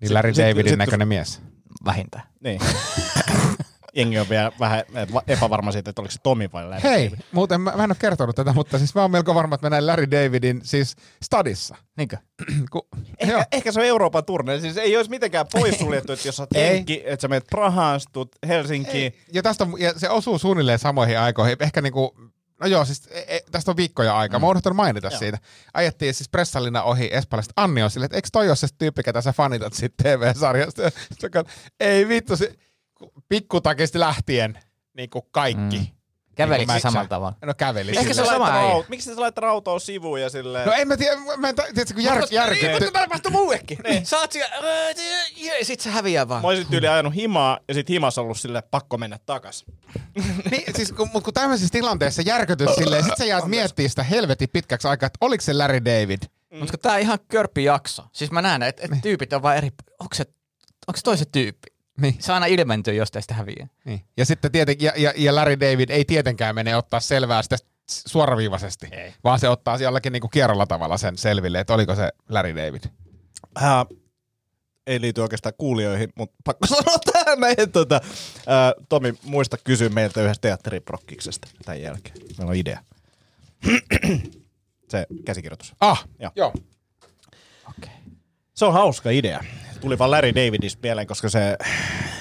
[0.00, 1.40] Niin Larry sit- Davidin sit- näköinen mies.
[1.84, 2.24] Vähintään.
[2.40, 2.60] Niin.
[3.96, 4.84] Jengi on vielä vähän
[5.26, 7.18] epävarma siitä, että oliko se Tomi vai Larry Hei, David.
[7.32, 9.70] muuten mä, mä en ole kertonut tätä, mutta siis mä oon melko varma, että mä
[9.70, 11.76] näin Larry Davidin siis stadissa.
[11.96, 12.16] Niinkö?
[12.72, 12.88] Ku,
[13.18, 13.44] Ehkä, joo.
[13.52, 14.60] ehkä se on Euroopan turne.
[14.60, 16.66] Siis ei olisi mitenkään poissuljettu, että jos sä Ei.
[16.74, 19.14] Jenkki, että sä menet Prahaan, tuut Helsinkiin.
[19.32, 21.56] Ja, tästä on, ja se osuu suunnilleen samoihin aikoihin.
[21.60, 22.14] Ehkä niinku,
[22.60, 24.38] no joo, siis e, e, tästä on viikkoja aikaa.
[24.38, 24.42] Mm.
[24.42, 25.18] Mä oon unohtanut mainita Joo.
[25.18, 25.38] siitä.
[25.74, 27.52] Ajettiin siis pressallina ohi Espalasta.
[27.56, 30.82] Anni on silleen, että eikö toi ole se tyyppi, ketä sä fanitat siitä TV-sarjasta?
[31.80, 32.54] Ei vittu, se,
[33.28, 34.58] pikkutakista lähtien
[34.96, 35.76] niin kuin kaikki.
[35.78, 35.82] Mm.
[35.82, 36.00] Mm.
[36.34, 37.36] Kävelikö Niin samalla tavalla?
[37.44, 37.90] No käveli.
[37.90, 38.14] Ehkä silleen.
[38.14, 38.72] se on sama äijä.
[38.74, 40.66] aut- Miksi sä laittanut autoa sivuun ja silleen...
[40.66, 42.90] No en mä tiedä, mä en, tiedätkö, kun jär, järkytty.
[42.92, 43.78] tapahtuu muuekin.
[43.88, 44.06] Niin.
[44.06, 44.56] Sä oot siellä,
[45.58, 46.42] ja sit se häviää vaan.
[46.42, 49.64] Mä olisin tyyli ajanut himaa ja sit himassa ollut sille pakko mennä takas.
[50.50, 54.48] Niin, siis kun, mut kun tämmöisessä tilanteessa järkytyt silleen, sit sä jäät miettimään sitä helvetin
[54.52, 56.18] pitkäksi aikaa, että oliko se Larry David.
[56.50, 56.58] Mm.
[56.58, 58.04] Mutta tää on ihan körppi jakso.
[58.12, 59.70] Siis mä näen, että et tyypit on vaan eri...
[60.00, 60.24] Onko se,
[60.88, 61.68] onko se toiset tyyppi?
[62.00, 62.16] Niin.
[62.18, 63.68] Se aina ilmentyy, jos tästä häviää.
[63.84, 64.00] Niin.
[64.16, 67.56] Ja sitten tietenkin, ja, ja, ja Larry David ei tietenkään mene ottaa selvää sitä
[67.90, 69.14] suoraviivaisesti, Ei.
[69.24, 72.82] vaan se ottaa jollakin niinku kierrolla tavalla sen selville, että oliko se Larry David.
[73.62, 73.86] Äh,
[74.86, 77.72] ei liity oikeastaan kuulijoihin, mutta pakko sanoa tähän näin.
[77.72, 78.00] Tota,
[78.36, 82.16] äh, Tomi, muista kysyä meiltä yhdestä teatteriprokkiksesta tämän jälkeen.
[82.38, 82.80] Meillä on idea.
[84.90, 85.74] se käsikirjoitus.
[85.80, 86.32] Ah, Joo.
[86.36, 86.52] joo.
[88.60, 89.44] Se on hauska idea.
[89.80, 91.56] Tuli vaan Larry Davidis mieleen, koska se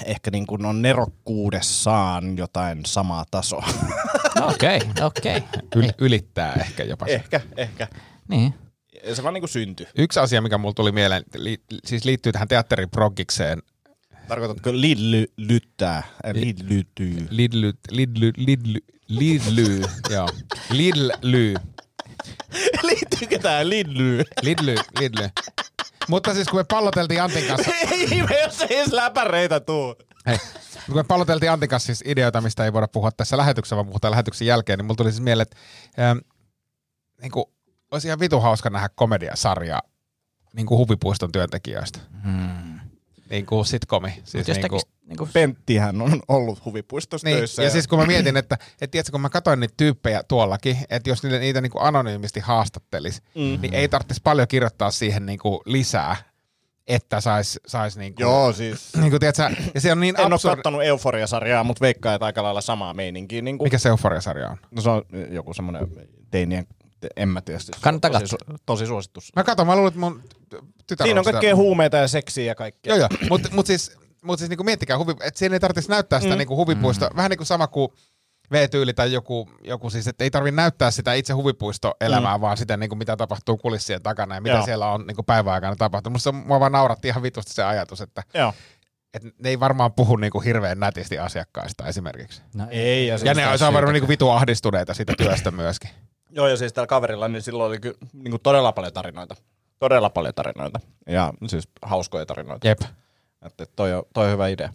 [0.06, 3.68] ehkä niin kuin on nerokkuudessaan jotain samaa tasoa.
[4.42, 5.44] Okei, okei.
[5.76, 7.14] Yl- ylittää ehkä jopa se.
[7.14, 7.88] ehkä, ehkä.
[8.28, 8.54] Niin.
[9.14, 9.88] Se vaan niin kuin syntyi.
[9.98, 13.62] Yksi asia, mikä mulla tuli mieleen, li, siis liittyy tähän teatteriproggikseen.
[14.28, 15.98] Tarkoitatko lidlyttää?
[15.98, 17.28] Äh, lidlytyy.
[17.30, 20.30] Lidly, lidly, lidly, lidly, joo.
[20.72, 21.54] Lidly,
[22.84, 24.24] Liittyykö tää lidly?
[24.42, 25.30] lidly, lidly.
[26.10, 29.96] Mutta siis kun me palloteltiin Antin kanssa, Ei ihme, jos ei edes läpäreitä tuu.
[30.26, 30.38] hei,
[30.86, 34.12] kun me palloteltiin Antin kanssa siis ideoita, mistä ei voida puhua tässä lähetyksessä, vaan puhutaan
[34.12, 35.58] lähetyksen jälkeen, niin mulla tuli siis mieleen, että
[36.00, 36.18] ähm,
[37.22, 37.46] niin kuin,
[37.92, 39.82] olisi ihan vitu hauska nähdä komediasarjaa
[40.54, 42.00] niin kuin huvipuiston työntekijöistä.
[42.24, 42.80] Hmm.
[43.30, 44.22] Niin kuin sitcomi.
[44.24, 47.64] Siis Jos niin kuin, tekis, niinku, Penttihän on ollut huvipuistossa Niin, töissä.
[47.64, 51.10] ja siis kun mä mietin, että, että tiedätkö, kun mä katsoin niitä tyyppejä tuollakin, että
[51.10, 53.62] jos niitä, niitä niin kuin anonyymisti haastattelis, mm.
[53.62, 56.16] niin ei tarvitsisi paljon kirjoittaa siihen niin kuin lisää,
[56.88, 58.90] että sais, sais niin kuin, Joo, siis...
[58.98, 60.56] niin kuin, tiedätkö, ja se on niin En ole absurd...
[60.56, 63.42] kattonut Euphoria-sarjaa, mutta veikkaa, että aika lailla samaa meininkiä.
[63.42, 64.58] Niin kuin, Mikä se Euphoria-sarja on?
[64.72, 65.02] No se on
[65.32, 65.88] joku semmoinen
[66.32, 66.68] teinien,
[67.16, 67.60] en mä tiedä.
[67.60, 69.20] siis Kannattaa tosi, su- tosi suosittu.
[69.36, 70.22] Mä katson, mä luulen, että mun
[70.88, 72.96] tytär Siinä on sitä- kaikkea huumeita ja seksiä ja kaikkea.
[72.96, 76.20] Joo, joo, mutta mut siis, mut siis niinku miettikää, huvi, että siinä ei tarvitsisi näyttää
[76.20, 76.38] sitä mm.
[76.38, 77.16] niinku huvipuisto, mm.
[77.16, 77.90] vähän niin kuin sama kuin
[78.52, 82.42] V-tyyli tai joku, joku siis, että ei tarvitse näyttää sitä itse huvipuistoelämää, mm.
[82.42, 84.66] vaan sitä, niin kuin mitä tapahtuu kulissien takana ja mitä Joo.
[84.66, 86.14] siellä on niin kuin päiväaikana tapahtunut.
[86.14, 88.54] Musta mua vaan nauratti ihan vitusti se ajatus, että, Joo.
[89.14, 92.42] että ne ei varmaan puhu niin kuin hirveän nätisti asiakkaista esimerkiksi.
[92.56, 95.52] no, Ei, ja, Ja siis ne taas on varmaan niin kuin vitu ahdistuneita siitä työstä
[95.52, 95.90] myöskin.
[96.32, 99.36] Joo, ja siis tällä kaverilla, niin silloin oli ky- niin kuin todella paljon tarinoita.
[99.80, 100.80] Todella paljon tarinoita.
[101.08, 102.68] Ja siis hauskoja tarinoita.
[102.68, 102.80] Jep.
[103.46, 104.74] Että toi on, toi on hyvä idea.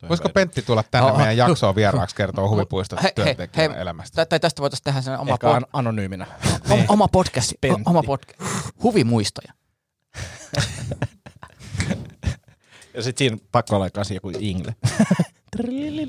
[0.00, 0.42] Toi Voisiko hyvä idea.
[0.42, 4.26] Pentti tulla tänne Oh, meidän oh, jaksoon vieraaksi kertoa huvipuiston työntekijän elämästä?
[4.26, 6.26] Tai, tästä voitaisiin tehdä sen oma, Ehkä pod, an- anonyyminä.
[6.70, 7.52] oma, oma podcast.
[7.60, 7.82] Pentti.
[7.86, 8.40] Oma podcast.
[8.82, 9.52] Huvimuistoja.
[12.94, 14.76] Ja sit siinä pakko olla kanssa joku ingle.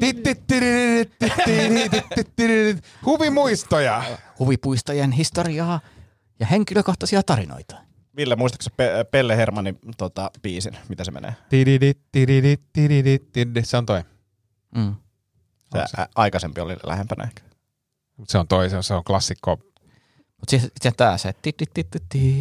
[3.05, 4.03] Huvimuistoja.
[4.39, 5.79] Huvipuistojen historiaa
[6.39, 7.75] ja henkilökohtaisia tarinoita.
[8.17, 8.69] Ville, muistatko
[9.11, 10.77] Pelle Hermanin tota, biisin?
[10.89, 11.33] Mitä se menee?
[13.63, 14.03] Se on toi.
[14.75, 14.95] Mm.
[15.87, 17.41] Se ä- aikaisempi oli lähempänä ehkä.
[18.27, 19.57] Se on toi, se on, se on klassikko.
[20.39, 21.33] Mutta siis se tää se.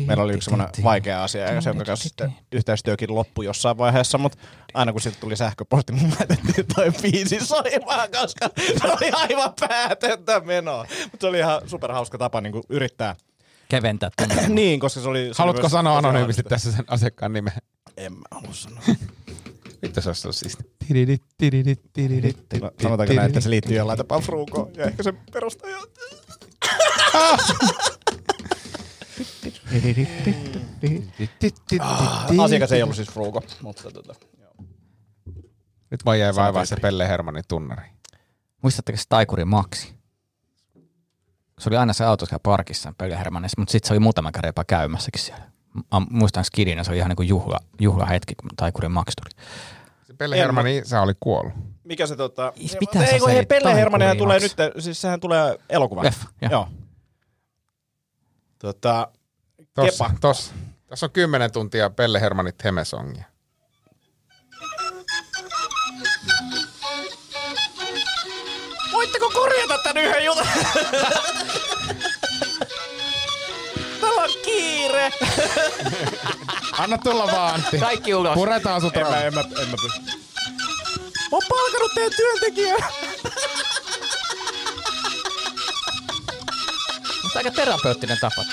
[0.07, 4.19] Meillä oli yksi semmoinen vaikea asia, ja se jonka kanssa sitten yhteistyökin loppui jossain vaiheessa,
[4.19, 4.39] mutta
[4.75, 10.41] aina kun sitten tuli sähköposti, niin laitettiin toi biisi soimaan, koska se oli aivan päätöntä
[10.41, 10.87] menoa.
[11.03, 13.17] Mutta se oli ihan superhauska tapa niin yrittää.
[13.73, 14.49] Keventää tunnelmaa.
[14.49, 15.19] niin, koska se oli...
[15.19, 17.53] se oli Haluatko myös sanoa anonyymisti tässä sen asiakkaan nimen?
[17.97, 18.83] En mä halua sanoa.
[19.83, 20.59] Vittu se olisi siis.
[22.61, 25.79] No, Sanotaanko näin, että se liittyy jollain tapaa Fruukoon, ja ehkä se perustaja...
[32.45, 34.55] Asiakas ei ollut siis Fruuko, mutta tota, joo.
[35.91, 36.77] Nyt mä jäi vaivaa se.
[36.77, 37.89] Pelle Hermanin tunnari.
[38.63, 39.95] Muistatteko se taikuri Maxi?
[41.63, 44.49] Se oli aina se auto siellä parkissa Pöly Hermannissa, mutta sitten se oli muutama kerran
[44.49, 45.45] jopa käymässäkin siellä.
[45.75, 49.45] Mä muistan skidinä, se oli ihan niin kuin juhla, juhlahetki, kun taikuri Max tuli.
[50.07, 51.53] Se Pelle En Hermanin isä oli kuollut.
[51.85, 52.53] Mikä se tota...
[52.57, 53.47] Is- mitä ei, kun hei?
[53.47, 56.03] Pelle Hermannihan tulee nyt, siis sehän tulee elokuva.
[56.03, 56.51] Leffa, joo.
[56.51, 56.69] Joo.
[58.59, 59.09] Tota,
[59.75, 60.19] Tossa, Kepa.
[60.21, 60.55] tossa.
[60.87, 63.25] Tässä on 10 tuntia Pelle Hermanit Hemesongia.
[68.93, 70.47] Voitteko korjata tän yhden jutun?
[76.79, 77.79] Anna tulla vaan Antti.
[77.79, 78.35] Kaikki ulos.
[78.35, 80.01] Puretaan sut En mä, en mä, en mä pysty.
[81.33, 82.89] Mä oon palkanut teidän työntekijää.
[87.23, 88.45] Mutta aika terapeuttinen tapa.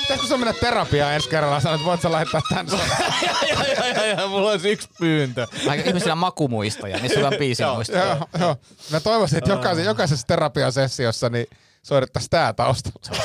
[0.00, 1.60] Pitäisikö sun mennä terapiaan ensi kerralla?
[1.60, 2.80] Sanoit, voit sä laittaa tän sun.
[3.22, 3.34] ja,
[3.66, 5.46] ja, ja, ja, mulla olisi yksi pyyntö.
[5.68, 8.04] Aika ihmisillä on makumuistoja, niin sulla on biisin muistoja.
[8.04, 8.56] Joo, joo.
[8.90, 11.46] Mä toivoisin, että jokaisessa, jokaisessa terapiasessiossa niin
[11.82, 12.54] soitettaisiin tää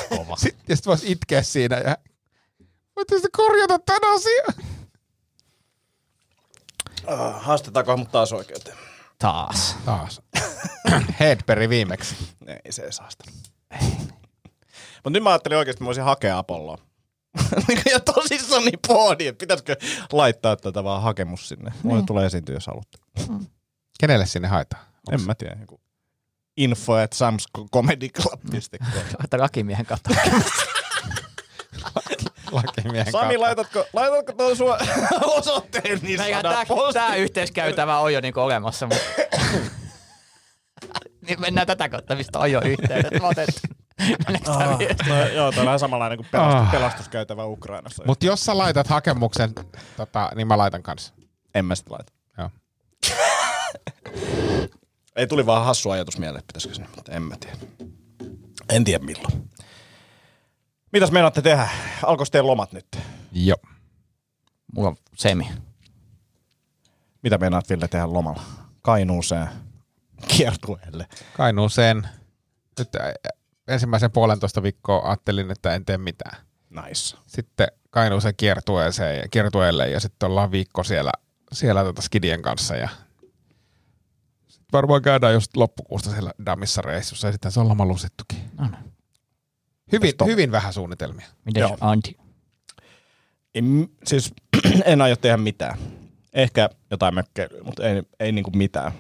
[0.10, 0.36] kova.
[0.36, 1.98] Sitten, ja sit voisi itkeä siinä ja
[2.96, 4.72] voitte korjata tän asian.
[7.08, 8.78] Uh, haastetaanko mut taas oikeuteen?
[9.20, 9.76] Taas.
[9.86, 10.22] Taas.
[11.20, 12.16] Headberry viimeksi.
[12.66, 13.24] Ei se ei saasta.
[15.04, 16.78] Mutta nyt mä ajattelin oikeasti, että mä voisin hakea Apolloa.
[17.68, 19.76] Niinku, ja tosissaan niin pohdin, että pitäisikö
[20.12, 21.72] laittaa tätä vaan hakemus sinne.
[21.84, 22.98] Mulle tulee esiintyä, jos haluatte.
[24.00, 24.86] Kenelle sinne haetaan?
[25.12, 25.58] En mä tiedä.
[25.62, 25.82] Joku
[26.58, 28.62] info at samscomedyclub.com.
[29.20, 30.10] Laita lakimiehen kautta.
[32.52, 33.42] Lakimiehen Sami, kautta.
[33.42, 34.78] laitatko, laitatko tuon sua
[35.38, 39.04] osoitteen niin tää, tää yhteiskäytävä on jo niinku olemassa, mutta...
[41.28, 43.12] niin mennään tätä kautta, mistä on jo yhteydet.
[43.22, 43.28] Mä
[44.48, 45.10] Ah, viesti?
[45.10, 46.72] no, joo, toi on samanlainen kuin pelastus, Ah.
[46.72, 48.04] pelastuskäytävä Ukrainassa.
[48.08, 49.54] Mut jos sä laitat hakemuksen,
[49.98, 51.14] tota, niin mä laitan kanssa.
[51.56, 52.14] en mä sitä laita.
[52.38, 52.50] Joo.
[55.16, 57.56] Ei tuli vaan hassu ajatus mieleen, pitäisikö sinne, mutta en mä tiedä.
[58.70, 59.50] En tiedä milloin.
[60.92, 61.70] Mitäs meinaatte tehdä?
[62.04, 62.98] Alkoiko teidän lomat nyt?
[63.32, 63.58] Joo.
[64.76, 65.52] Mulla on semi.
[67.24, 68.44] Mitä meinaat Ville tehdä lomalla?
[68.82, 69.48] Kainuuseen
[70.28, 71.08] kiertueelle.
[71.38, 72.08] Kainuuseen.
[72.80, 72.90] Nyt
[73.68, 76.38] ensimmäisen puolentoista viikkoa ajattelin, että en tee mitään.
[76.70, 77.18] Nice.
[77.28, 81.12] Sitten Kainuuseen kiertueeseen ja kiertueelle ja sitten ollaan viikko siellä,
[81.54, 82.90] siellä tota skidien kanssa ja
[84.48, 88.52] sit varmaan käydään just loppukuusta siellä Damissa reissussa ja sitten se on loma lusittukin.
[88.58, 88.91] No niin.
[89.92, 91.28] Hyvin, hyvin vähän suunnitelmia.
[91.46, 91.78] Miten Joo.
[91.82, 92.18] Antti?
[93.56, 94.34] En, siis
[94.86, 95.78] en aio tehdä mitään.
[96.34, 98.92] Ehkä jotain mökkeilyä, mutta ei, ei niinku mitään.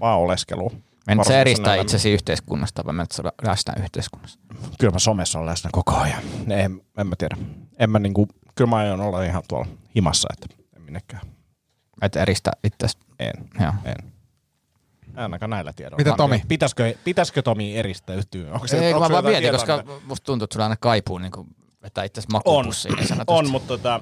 [0.00, 0.70] Vaan oleskelua.
[1.06, 4.38] Menet sä eristää itsesi yhteiskunnasta vai menet läsnä yhteiskunnassa?
[4.78, 6.22] Kyllä mä somessa olen läsnä koko ajan.
[6.50, 7.36] En, en mä tiedä.
[7.78, 11.22] En mä niinku, kyllä mä aion olla ihan tuolla himassa, että en minnekään.
[12.02, 12.98] Et eristä itsesi.
[13.18, 13.72] En, Joo.
[13.84, 14.12] en.
[15.16, 16.04] Ainakaan näillä tiedoilla.
[16.04, 16.42] Mitä Tomi?
[16.48, 18.52] Pitäisikö, pitäisikö Tomi eristäytyä?
[18.52, 21.18] Onko Ei, kun onko mä vaan mietin, koska mitä- musta tuntuu, että sulla aina kaipuu
[21.18, 21.48] niin kuin
[21.82, 22.94] vetää itse On, makupussiin.
[22.94, 23.38] niin sanotusti.
[23.38, 24.00] on, mutta tota,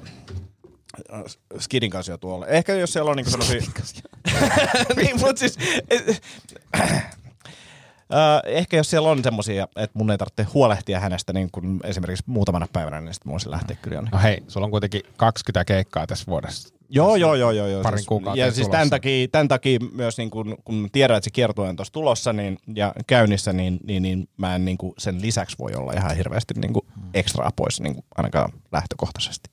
[1.59, 2.47] Skidin kanssa jo tuolla.
[2.47, 3.61] Ehkä jos siellä on niinku semmosia...
[4.97, 5.59] niin, mut siis...
[8.13, 12.25] Äh, ehkä jos siellä on semmosia, että mun ei tarvitse huolehtia hänestä niin kuin esimerkiksi
[12.27, 14.17] muutamana päivänä, niin sitten voisin lähteä kyllä jonnekin.
[14.17, 16.79] No hei, sulla on kuitenkin 20 keikkaa tässä vuodessa.
[16.89, 17.67] Joo, joo, joo, joo.
[17.67, 17.83] joo.
[17.83, 18.71] Parin siis, kuukauden Ja siis tulossa.
[18.71, 22.33] tämän takia, tämän takia myös niin kun, kun tiedän, että se kiertue on tuossa tulossa
[22.33, 26.17] niin, ja käynnissä, niin, niin, niin mä en niin kuin sen lisäksi voi olla ihan
[26.17, 29.51] hirveästi niin kuin ekstraa pois niin kuin ainakaan lähtökohtaisesti.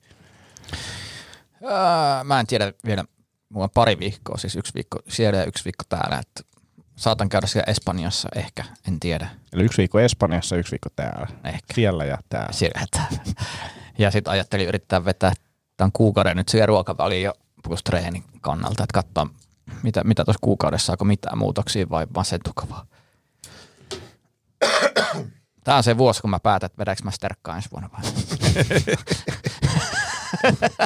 [1.62, 3.04] Öö, mä en tiedä vielä,
[3.48, 6.18] mulla on pari viikkoa, siis yksi viikko siellä ja yksi viikko täällä.
[6.18, 6.55] Että
[6.96, 9.28] saatan käydä siellä Espanjassa ehkä, en tiedä.
[9.52, 11.26] Eli yksi viikko Espanjassa, yksi viikko täällä.
[11.44, 11.74] Ehkä.
[11.74, 12.52] Siellä ja täällä.
[12.52, 13.18] Siellä ja täällä.
[13.98, 15.32] Ja sitten ajattelin yrittää vetää
[15.76, 17.32] tämän kuukauden nyt siihen ruokaväliin jo
[17.62, 19.26] plus treenin kannalta, että katsoa,
[19.82, 22.86] mitä, mitä tuossa kuukaudessa, saako mitään muutoksia vai masentuko vaan.
[25.64, 28.02] Tämä on se vuosi, kun mä päätän, että vedänkö mä sterkkaa ensi vuonna vai.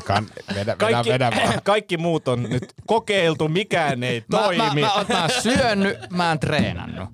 [0.04, 1.60] Kan, vedä, Kaikki, vedä, vedä vaan.
[1.64, 4.62] kaikki muut on nyt kokeiltu, mikään ei Mä, toimi.
[4.62, 7.08] mä, mä, oon- mä oon syönyt, mä oon treenannut.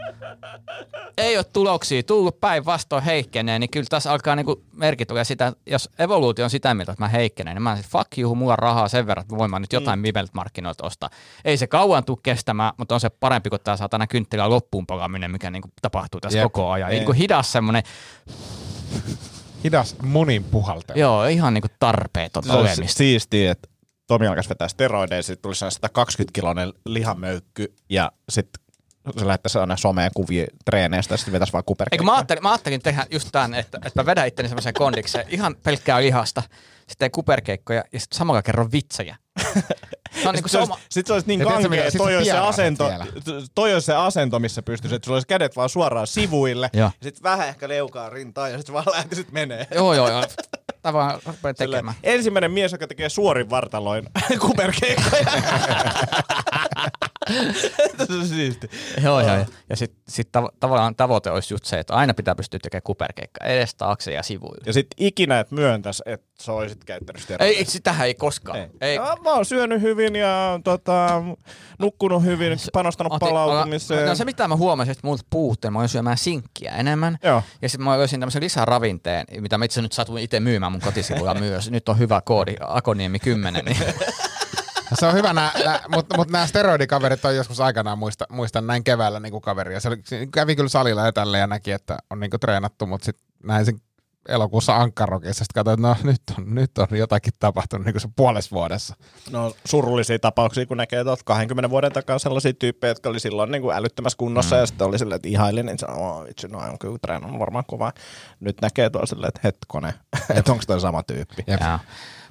[1.19, 5.91] Ei ole tuloksia tullut päinvastoin heikkenee, niin kyllä tässä alkaa niinku merkit tulee sitä, jos
[5.99, 8.89] evoluutio on sitä mieltä, että mä heikkenen, niin mä oon fuck you, mulla on rahaa
[8.89, 10.29] sen verran, että voin mä nyt jotain mm.
[10.33, 11.11] markkinoilta ostaa.
[11.45, 15.31] Ei se kauan tule kestämään, mutta on se parempi kuin tämä saatana kynttilä loppuun palaminen,
[15.31, 16.45] mikä niinku tapahtuu tässä Jep.
[16.45, 16.91] koko ajan.
[16.91, 16.97] Ei.
[16.97, 17.83] Niinku hidas semmonen,
[19.67, 20.99] Hidas munin puhaltelu.
[20.99, 22.99] joo, ihan niinku tarpeeton Se olemista.
[22.99, 23.69] siistiä, että
[24.07, 28.62] Tomi alkaisi vetää steroideja, sitten tuli sellainen 120 kiloinen lihamöykky ja sitten
[29.19, 32.05] se lähettäisi aina someen kuvia treeneistä ja sitten vetäisi vaan Eikö kuperkeikkaa.
[32.07, 35.57] mä ajattelin, mä ajattelin tehdä just tämän, että, että mä vedän itteni semmoiseen kondikseen, ihan
[35.62, 36.43] pelkkää lihasta,
[36.89, 39.17] sitten kuperkeikkoja ja sitten samalla kerran vitsejä.
[40.23, 40.79] Se on niinku se Sitten oma...
[40.91, 42.91] sit se olisi niin Ja kankea, että toi olisi se asento,
[43.55, 46.91] toi olisi se asento, missä pystyisi, että sulla olisi kädet vaan suoraan sivuille, Joo.
[47.01, 49.67] ja sitten vähän ehkä leukaa rintaan, ja sitten vaan lähtisit menee.
[49.75, 50.25] Joo, joo, joo.
[50.83, 51.97] Tavallaan rupean tekemään.
[52.03, 54.09] Ensimmäinen mies, joka tekee suorin vartaloin
[54.47, 55.27] kuperkeikkoja.
[58.07, 58.70] Se on siisti.
[59.03, 59.35] Joo, joo.
[59.35, 59.47] joo.
[59.70, 63.47] Ja sitten sit tav- tavallaan tavoite olisi just se, että aina pitää pystyä tekemään kuperkeikkaa
[63.47, 64.62] edes taakse ja sivuille.
[64.66, 67.59] Ja sitten ikinä et myöntäisi, että sä olisit käyttänyt steroideja.
[67.59, 68.59] Ei, sitähän ei koskaan.
[68.59, 68.68] Ei.
[68.81, 68.95] Ei.
[68.95, 71.22] Ja mä oon syönyt hyvin ja tota,
[71.79, 74.09] nukkunut hyvin, panostanut Otin- palautumiseen.
[74.09, 77.18] No se mitä mä huomasin, että multa puuttuu, mä olin syömään sinkkiä enemmän.
[77.22, 77.43] Joo.
[77.62, 81.35] Ja sitten mä löysin tämmöisen lisäravinteen, mitä mä itse nyt satuin itse myymään mun kotisivuilla
[81.35, 81.70] myös.
[81.70, 83.64] Nyt on hyvä koodi, Akoniemi 10.
[83.64, 83.77] Niin.
[84.95, 88.84] Se on hyvä, nää, nää, mutta mut nämä steroidikaverit on joskus aikanaan, muista, muistan näin
[88.84, 89.74] keväällä niin kaveri.
[89.74, 92.87] Ja se, oli, se kävi kyllä salilla ja tälle ja näki, että on niin treenattu,
[92.87, 93.80] mutta sitten näin sen
[94.28, 95.45] elokuussa Ankkarokissa.
[95.45, 98.95] Sitten katsoin, että no nyt on, nyt on jotakin tapahtunut niin se puolessa vuodessa.
[99.30, 103.62] No surullisia tapauksia, kun näkee tuolta 20 vuoden takaa sellaisia tyyppejä, jotka oli silloin niin
[103.62, 104.61] kuin älyttömässä kunnossa mm.
[104.61, 107.64] ja sitten oli silleen, että ihailin, niin sanoi, oh, itse, no on kyllä treenannut varmaan
[107.66, 107.93] kovaa.
[108.41, 109.95] Nyt näkee tuolla silleen, että hetkone,
[110.37, 111.45] että onko toi sama tyyppi.
[111.47, 111.61] Jep.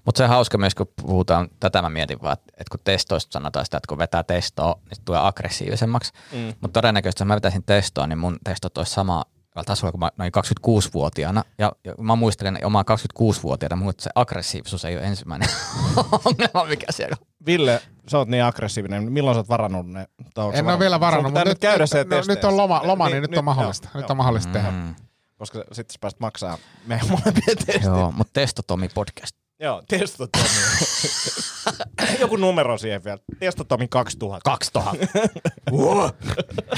[0.06, 3.66] Mutta se on hauska myös, kun puhutaan, tätä mä mietin vaan, että kun testoista sanotaan
[3.66, 6.14] sitä, että kun vetää testoa, niin se tulee aggressiivisemmaksi.
[6.32, 6.54] Mm.
[6.62, 9.24] Mutta todennäköisesti, jos mä vetäisin testoa, niin mun testot olisi sama
[9.66, 14.86] taisi olla kun mä noin 26-vuotiaana, ja, ja mä muistelen omaa 26-vuotiaana, mutta se aggressiivisuus
[14.86, 15.50] ei ole ensimmäinen
[16.26, 17.28] ongelma, mikä siellä on.
[17.46, 19.12] Ville, sä oot niin aggressiivinen.
[19.12, 20.08] Milloin sä oot varannut ne?
[20.54, 23.38] En ole vielä varannut, mutta nyt, käydä se no, nyt on loma, loma niin, nyt
[23.38, 23.90] on mahdollista.
[23.94, 24.72] joo, Nyt on mahdollista tehdä.
[24.72, 24.96] Mm.
[25.38, 27.84] Koska sitten sä pääset maksaa meidän molempien testit.
[27.84, 29.45] Joo, mutta Testotomi podcast.
[29.60, 30.46] Joo, testotomi.
[32.20, 33.20] Joku numero siihen vielä.
[33.40, 34.42] Testotomi 2000.
[34.50, 35.06] 2000.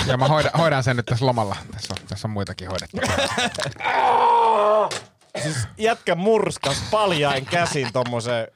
[0.07, 1.55] Ja mä hoidan, hoidan sen nyt tässä lomalla.
[1.71, 2.97] Tässä on, tässä on muitakin hoidettu.
[5.43, 8.47] Siis jätkä murskas paljain käsin tommoseen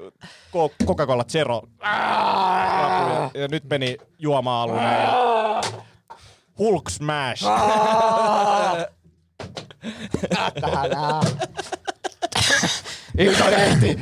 [0.86, 1.61] Coca-Cola Zero.
[1.82, 5.13] Ja, ja nyt meni juoma-alueen ja
[6.59, 7.43] Hulk Smash.
[13.18, 13.99] Iltalehti.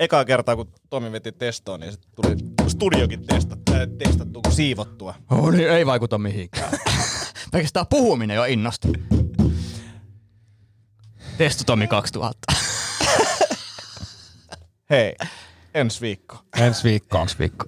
[0.00, 2.36] Eka kertaa, kun Tomi veti testoon, niin se tuli
[2.68, 5.14] studiokin testa, äh, testattua, kun siivottua.
[5.30, 6.70] Oh, niin ei vaikuta mihinkään.
[7.52, 8.88] Pelkästään puhuminen jo innosti.
[11.38, 12.38] Testotomi 2000.
[14.90, 15.14] Hei,
[15.74, 16.36] ensi viikko.
[16.56, 17.22] Ensi viikkoon.
[17.22, 17.66] Ensi viikko.